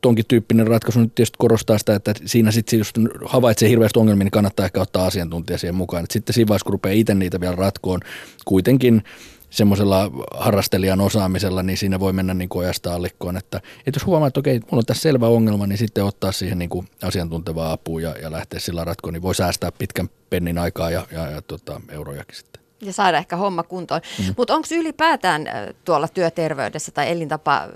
[0.00, 4.30] tonkin tyyppinen ratkaisu nyt tietysti korostaa sitä, että siinä sitten just havaitsee hirveästi ongelmia, niin
[4.30, 6.04] kannattaa ehkä ottaa asiantuntija siihen mukaan.
[6.04, 8.00] Et sitten siinä vaiheessa, kun rupeaa itse niitä vielä ratkoon,
[8.44, 9.02] kuitenkin
[9.50, 13.36] semmoisella harrastelijan osaamisella, niin siinä voi mennä niin ojasta allikkoon.
[13.36, 16.58] Että, että jos huomaa, että okei, mulla on tässä selvä ongelma, niin sitten ottaa siihen
[16.58, 21.06] niin asiantuntevaa apua ja, ja lähteä sillä ratkoon, niin voi säästää pitkän pennin aikaa ja,
[21.12, 22.67] ja, ja tota, eurojakin sitten.
[22.82, 24.00] Ja saada ehkä homma kuntoon.
[24.18, 24.34] Mm.
[24.36, 25.46] Mutta onko ylipäätään
[25.84, 27.68] tuolla työterveydessä tai elintapa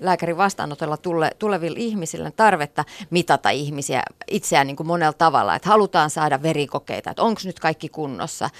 [0.00, 6.10] lääkärin vastaanotolla tulle, tulevilla ihmisillä tarvetta mitata ihmisiä itseään niin kuin monella tavalla, että halutaan
[6.10, 8.50] saada verikokeita, että onko nyt kaikki kunnossa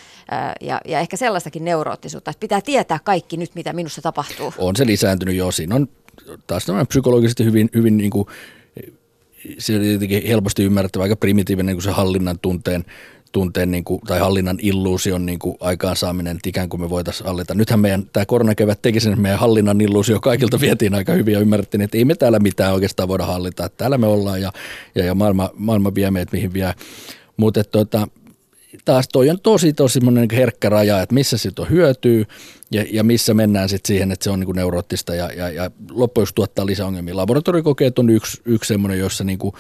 [0.61, 4.55] ja, ja ehkä sellaistakin neuroottisuutta, että pitää tietää kaikki nyt, mitä minussa tapahtuu.
[4.59, 5.53] On se lisääntynyt jo.
[5.53, 5.88] Siinä on
[6.46, 8.28] taas psykologisesti hyvin, hyvin niin kuin,
[9.59, 12.84] se on jotenkin helposti ymmärrettävä, aika primitiivinen niin kuin se hallinnan tunteen
[13.39, 17.55] tunteen niin kuin, tai hallinnan illuusion niin kuin aikaansaaminen, että ikään kuin me voitaisiin hallita.
[17.55, 21.41] Nythän meidän tämä koronakevät teki sen, että meidän hallinnan illuusio kaikilta vietiin aika hyvin ja
[21.41, 24.53] ymmärrettiin, että ei me täällä mitään oikeastaan voida hallita, että täällä me ollaan ja,
[24.95, 26.74] ja, ja maailma, maailma vie meitä mihin vie.
[27.36, 28.09] Mutta tota,
[28.84, 32.24] taas toi on tosi tosi niin herkkä raja, että missä siitä on hyötyy
[32.70, 36.28] ja, ja missä mennään sitten siihen, että se on niin neuroottista ja, ja, ja loppujen
[36.34, 37.16] tuottaa lisäongelmia.
[37.16, 39.55] Laboratorikokeet on yksi, yksi semmoinen, jossa niin kuin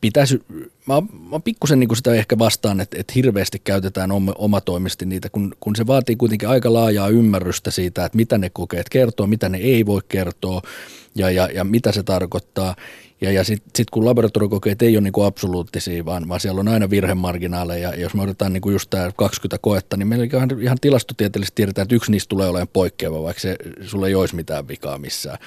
[0.00, 0.40] pitäisi,
[0.86, 5.76] mä, mä pikkusen niin sitä ehkä vastaan, että, että hirveästi käytetään omatoimisesti niitä, kun, kun
[5.76, 9.86] se vaatii kuitenkin aika laajaa ymmärrystä siitä, että mitä ne kokeet kertoo, mitä ne ei
[9.86, 10.62] voi kertoa
[11.14, 12.76] ja, ja, ja mitä se tarkoittaa.
[13.20, 16.68] Ja, ja sitten sit kun laboratorikokeet ei ole niin kuin absoluuttisia, vaan, vaan siellä on
[16.68, 20.48] aina virhemarginaaleja, ja jos me otetaan niin kuin just tämä 20 koetta, niin meillä ihan,
[20.60, 23.56] ihan tilastotieteellisesti tiedetään, että yksi niistä tulee olemaan poikkeava, vaikka se,
[23.86, 25.38] sulle ei olisi mitään vikaa missään.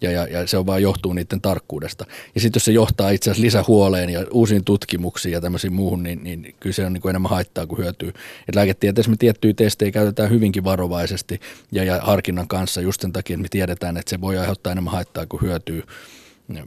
[0.00, 2.06] Ja, ja, ja se on vaan johtuu niiden tarkkuudesta.
[2.34, 6.24] Ja sitten jos se johtaa itse asiassa lisähuoleen ja uusiin tutkimuksiin ja tämmöisiin muuhun, niin,
[6.24, 8.08] niin kyllä se on niin kuin enemmän haittaa kuin hyötyy.
[8.48, 11.40] Et lääketieteessä me tiettyjä testejä käytetään hyvinkin varovaisesti
[11.72, 14.92] ja, ja harkinnan kanssa just sen takia, että me tiedetään, että se voi aiheuttaa enemmän
[14.92, 15.82] haittaa kuin hyötyy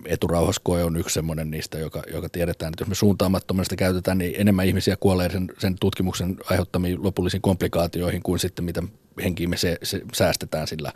[0.06, 4.68] eturauhaskoe on yksi semmoinen niistä, joka, joka tiedetään, että jos me suuntaamattomasti käytetään, niin enemmän
[4.68, 8.84] ihmisiä kuolee sen, sen tutkimuksen aiheuttamiin lopullisiin komplikaatioihin kuin sitten mitä
[9.24, 10.94] henkiä me se, se säästetään sillä,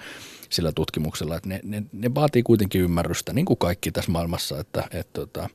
[0.50, 1.36] sillä tutkimuksella.
[1.36, 5.50] Että ne, ne, ne vaatii kuitenkin ymmärrystä, niin kuin kaikki tässä maailmassa, että, että tota,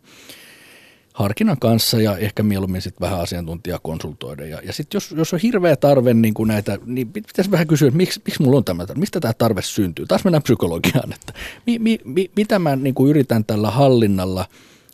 [1.22, 4.46] harkinnan kanssa ja ehkä mieluummin sitten vähän asiantuntijaa konsultoida.
[4.46, 7.88] Ja, ja sitten jos, jos on hirveä tarve niin kuin näitä, niin pitäisi vähän kysyä,
[7.88, 10.06] että miksi, miksi mulla on tämä, mistä tämä tarve syntyy.
[10.06, 11.32] Taas mennään psykologiaan, että
[11.66, 14.46] mi, mi, mi, mitä mä niin kuin yritän tällä hallinnalla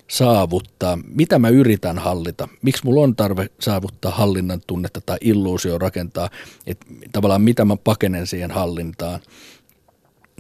[0.09, 6.31] saavuttaa, mitä mä yritän hallita, miksi mulla on tarve saavuttaa hallinnan tunnetta tai illuusio rakentaa,
[6.67, 9.21] että tavallaan mitä mä pakenen siihen hallintaan–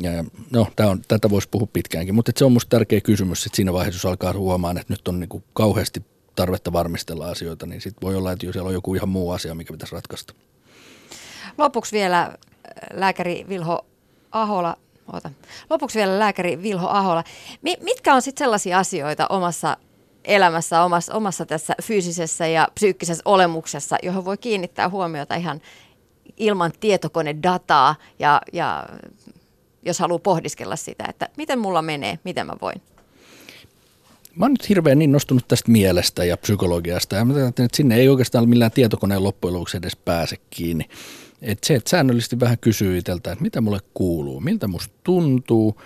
[0.01, 3.57] ja, no, tää on, tätä voisi puhua pitkäänkin, mutta se on minusta tärkeä kysymys että
[3.57, 6.03] siinä vaiheessa, jos alkaa huomaan, että nyt on niin kuin kauheasti
[6.37, 9.73] tarvetta varmistella asioita, niin sitten voi olla, että siellä on joku ihan muu asia, mikä
[9.73, 10.35] pitäisi ratkaista.
[11.59, 12.33] Lopuksi vielä äh,
[12.93, 13.87] lääkäri Vilho
[14.33, 14.77] Ahola.
[15.13, 15.31] Oota.
[15.71, 17.25] Lopuksi vielä lääkäri Vilho Ahola.
[17.63, 19.77] Mitkä on sitten sellaisia asioita omassa
[20.25, 25.61] elämässä, omassa, omassa tässä fyysisessä ja psyykkisessä olemuksessa, johon voi kiinnittää huomiota ihan
[26.37, 28.87] ilman tietokonedataa ja, ja
[29.87, 32.83] jos haluaa pohdiskella sitä, että miten mulla menee, miten mä voin.
[34.37, 38.09] Mä oon nyt hirveän niin nostunut tästä mielestä ja psykologiasta ja mä että sinne ei
[38.09, 40.89] oikeastaan millään tietokoneen loppujen lopuksi edes pääse kiinni.
[41.43, 45.81] Et se, että säännöllisesti vähän kysyy itseltä, että mitä mulle kuuluu, miltä musta tuntuu.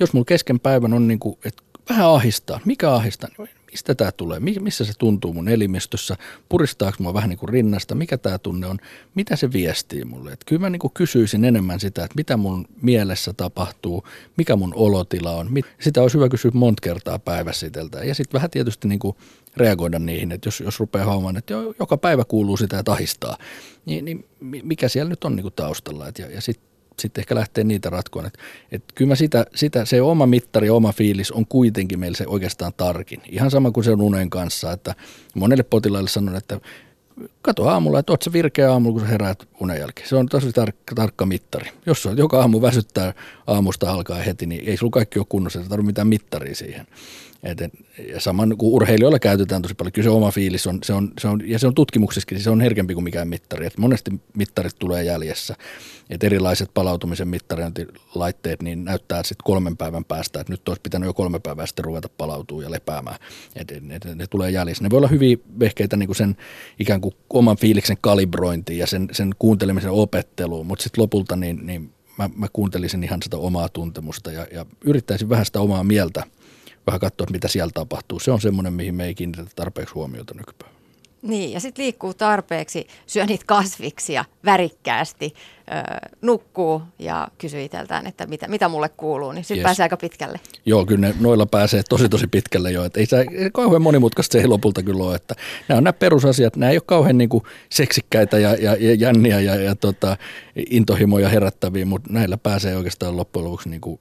[0.00, 4.12] Jos mulla kesken päivän on niin kuin, että vähän ahistaa, mikä ahistaa, niin mistä tämä
[4.12, 6.16] tulee, missä se tuntuu mun elimistössä,
[6.48, 8.78] puristaako mua vähän niin kuin rinnasta, mikä tämä tunne on,
[9.14, 10.32] mitä se viestii mulle.
[10.32, 14.04] Et kyllä mä niin kuin kysyisin enemmän sitä, että mitä mun mielessä tapahtuu,
[14.36, 15.50] mikä mun olotila on.
[15.80, 17.66] Sitä olisi hyvä kysyä monta kertaa päivässä.
[18.04, 19.16] Ja sitten vähän tietysti niin kuin
[19.56, 23.38] reagoida niihin, että jos, jos rupeaa haumaan, että joka päivä kuuluu sitä ja tahistaa,
[23.86, 26.08] niin, niin mikä siellä nyt on niin kuin taustalla.
[26.08, 28.26] Et ja, ja sitten sitten ehkä lähtee niitä ratkoon.
[28.26, 28.38] Että,
[28.72, 32.72] että kyllä mä sitä, sitä, se oma mittari, oma fiilis on kuitenkin meillä se oikeastaan
[32.76, 33.22] tarkin.
[33.28, 34.94] Ihan sama kuin se on unen kanssa, että
[35.34, 36.60] monelle potilaille sanon, että
[37.42, 40.08] kato aamulla, että oot sä virkeä aamulla, kun sä heräät unen jälkeen.
[40.08, 41.70] Se on tosi tarkka, tarkka mittari.
[41.86, 43.14] Jos on joka aamu väsyttää
[43.46, 46.86] aamusta alkaa heti, niin ei sulla kaikki ole kunnossa, ei tarvitse mitään mittaria siihen.
[47.46, 47.58] Et,
[48.12, 51.28] ja saman kuin urheilijoilla käytetään tosi paljon, kyllä se oma fiilis on, se on, se
[51.28, 53.66] on ja se on tutkimuksessakin, se on herkempi kuin mikään mittari.
[53.66, 55.54] Et monesti mittarit tulee jäljessä.
[56.10, 61.14] Et erilaiset palautumisen mittarointilaitteet niin näyttää sitten kolmen päivän päästä, että nyt olisi pitänyt jo
[61.14, 63.16] kolme päivää sitten ruveta palautumaan ja lepäämään.
[63.56, 64.84] Et, et, et, ne tulee jäljessä.
[64.84, 66.36] Ne voi olla hyviä vehkeitä niin kuin sen
[66.78, 71.92] ikään kuin oman fiiliksen kalibrointiin ja sen, sen kuuntelemisen opetteluun, mutta sitten lopulta niin, niin
[72.18, 76.24] mä, mä kuuntelisin ihan sitä omaa tuntemusta ja, ja yrittäisin vähän sitä omaa mieltä–
[76.86, 78.20] vähän katsoa, mitä siellä tapahtuu.
[78.20, 80.76] Se on semmoinen, mihin me ei kiinnitetä tarpeeksi huomiota nykypäivänä.
[81.22, 88.26] Niin, ja sitten liikkuu tarpeeksi, syö niitä kasviksia värikkäästi, ö, nukkuu ja kysyy itseltään, että
[88.26, 89.64] mitä, mitä mulle kuuluu, niin sitten yes.
[89.64, 90.40] pääsee aika pitkälle.
[90.66, 94.38] Joo, kyllä ne noilla pääsee tosi tosi pitkälle jo, että ei se kauhean monimutkaista se
[94.38, 95.34] ei lopulta kyllä ole, että
[95.68, 99.40] nämä on nämä perusasiat, nämä ei ole kauhean niin kuin seksikkäitä ja, ja, ja jänniä
[99.40, 100.16] ja, ja tota,
[100.70, 104.00] intohimoja herättäviä, mutta näillä pääsee oikeastaan loppujen lopuksi niin kuin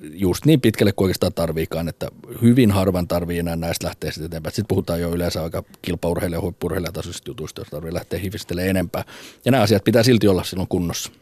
[0.00, 2.08] just niin pitkälle kuin oikeastaan tarviikaan, että
[2.42, 4.52] hyvin harvan tarvii enää näistä lähteä sitten eteenpäin.
[4.52, 9.04] Sitten puhutaan jo yleensä aika kilpaurheilija, huippurheilijatasoisista jutuista, jos tarvii lähteä hivistelemään enempää.
[9.44, 11.12] Ja nämä asiat pitää silti olla silloin kunnossa.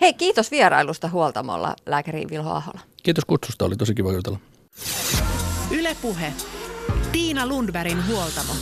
[0.00, 2.80] Hei, kiitos vierailusta huoltamolla, lääkäri Vilho Ahola.
[3.02, 4.38] Kiitos kutsusta, oli tosi kiva jutella.
[5.70, 6.32] Ylepuhe.
[7.12, 8.52] Tiina Lundbergin huoltamo.